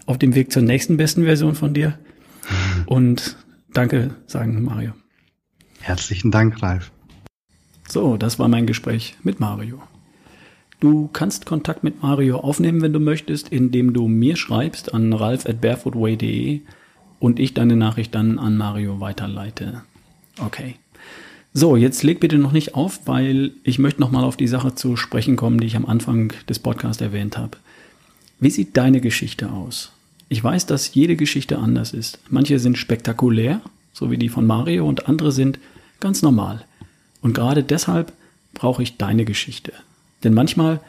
[0.07, 1.99] auf dem Weg zur nächsten besten Version von dir.
[2.87, 3.37] Und
[3.73, 4.93] danke sagen, Mario.
[5.81, 6.91] Herzlichen Dank, Ralf.
[7.89, 9.83] So, das war mein Gespräch mit Mario.
[10.81, 15.47] Du kannst Kontakt mit Mario aufnehmen, wenn du möchtest, indem du mir schreibst an ralf
[15.47, 16.61] at barefootway.de
[17.19, 19.83] und ich deine Nachricht dann an Mario weiterleite.
[20.39, 20.76] Okay.
[21.53, 24.74] So, jetzt leg bitte noch nicht auf, weil ich möchte noch mal auf die Sache
[24.74, 27.59] zu sprechen kommen, die ich am Anfang des Podcasts erwähnt habe.
[28.41, 29.93] Wie sieht deine Geschichte aus?
[30.28, 32.18] Ich weiß, dass jede Geschichte anders ist.
[32.28, 33.61] Manche sind spektakulär,
[33.93, 35.61] so wie die von Mario, und andere sind
[36.01, 36.64] ganz normal.
[37.20, 38.12] Und gerade deshalb
[38.53, 39.72] brauche ich deine Geschichte.
[40.24, 40.80] Denn manchmal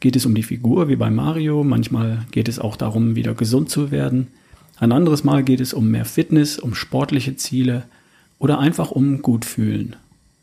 [0.00, 3.68] geht es um die Figur wie bei Mario, manchmal geht es auch darum, wieder gesund
[3.68, 4.28] zu werden.
[4.78, 7.84] Ein anderes Mal geht es um mehr Fitness, um sportliche Ziele
[8.38, 9.96] oder einfach um gut fühlen.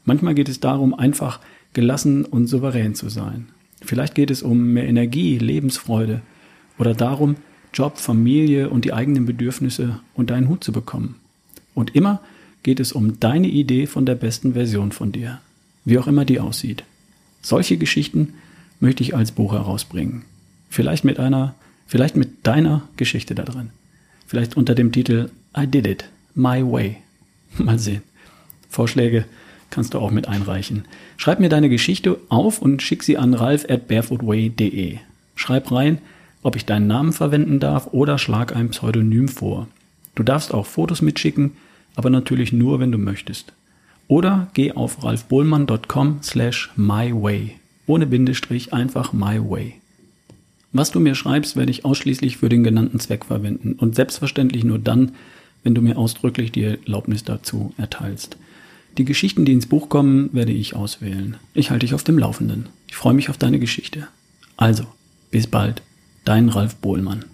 [0.06, 1.40] Manchmal geht es darum, einfach
[1.74, 3.48] gelassen und souverän zu sein.
[3.82, 6.22] Vielleicht geht es um mehr Energie, Lebensfreude
[6.78, 7.36] oder darum,
[7.74, 11.16] Job, Familie und die eigenen Bedürfnisse unter einen Hut zu bekommen.
[11.74, 12.22] Und immer
[12.64, 15.40] geht es um deine Idee von der besten Version von dir,
[15.86, 16.84] wie auch immer die aussieht.
[17.42, 18.34] Solche Geschichten
[18.80, 20.24] möchte ich als Buch herausbringen.
[20.70, 21.56] Vielleicht mit einer,
[21.88, 23.70] vielleicht mit deiner Geschichte da drin.
[24.28, 26.98] Vielleicht unter dem Titel I Did It, My Way.
[27.58, 28.04] Mal sehen.
[28.70, 29.26] Vorschläge
[29.70, 30.86] kannst du auch mit einreichen.
[31.18, 34.98] Schreib mir deine Geschichte auf und schick sie an ralf at barefootway.de.
[35.36, 36.00] Schreib rein,
[36.44, 39.68] ob ich deinen Namen verwenden darf oder schlag ein Pseudonym vor.
[40.16, 41.52] Du darfst auch Fotos mitschicken,
[41.96, 43.54] aber natürlich nur, wenn du möchtest.
[44.08, 47.56] Oder geh auf ralfbohlmann.com slash myway.
[47.88, 49.76] Ohne Bindestrich einfach myway.
[50.74, 54.80] Was du mir schreibst, werde ich ausschließlich für den genannten Zweck verwenden und selbstverständlich nur
[54.80, 55.14] dann,
[55.64, 58.38] wenn du mir ausdrücklich die Erlaubnis dazu erteilst.
[58.98, 61.38] Die Geschichten, die ins Buch kommen, werde ich auswählen.
[61.54, 62.68] Ich halte dich auf dem Laufenden.
[62.88, 64.08] Ich freue mich auf deine Geschichte.
[64.58, 64.86] Also,
[65.30, 65.82] bis bald.
[66.26, 67.26] Dein Ralf Bohlmann.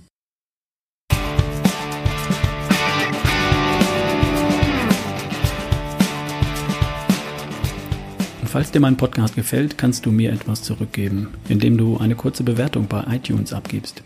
[8.57, 12.87] Falls dir mein Podcast gefällt, kannst du mir etwas zurückgeben, indem du eine kurze Bewertung
[12.87, 14.01] bei iTunes abgibst.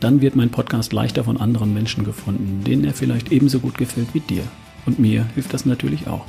[0.00, 4.08] Dann wird mein Podcast leichter von anderen Menschen gefunden, denen er vielleicht ebenso gut gefällt
[4.12, 4.42] wie dir.
[4.86, 6.26] Und mir hilft das natürlich auch.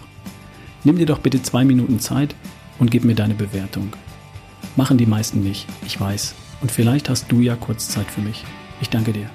[0.83, 2.35] Nimm dir doch bitte zwei Minuten Zeit
[2.79, 3.93] und gib mir deine Bewertung.
[4.75, 6.35] Machen die meisten nicht, ich weiß.
[6.61, 8.43] Und vielleicht hast du ja kurz Zeit für mich.
[8.81, 9.29] Ich danke dir.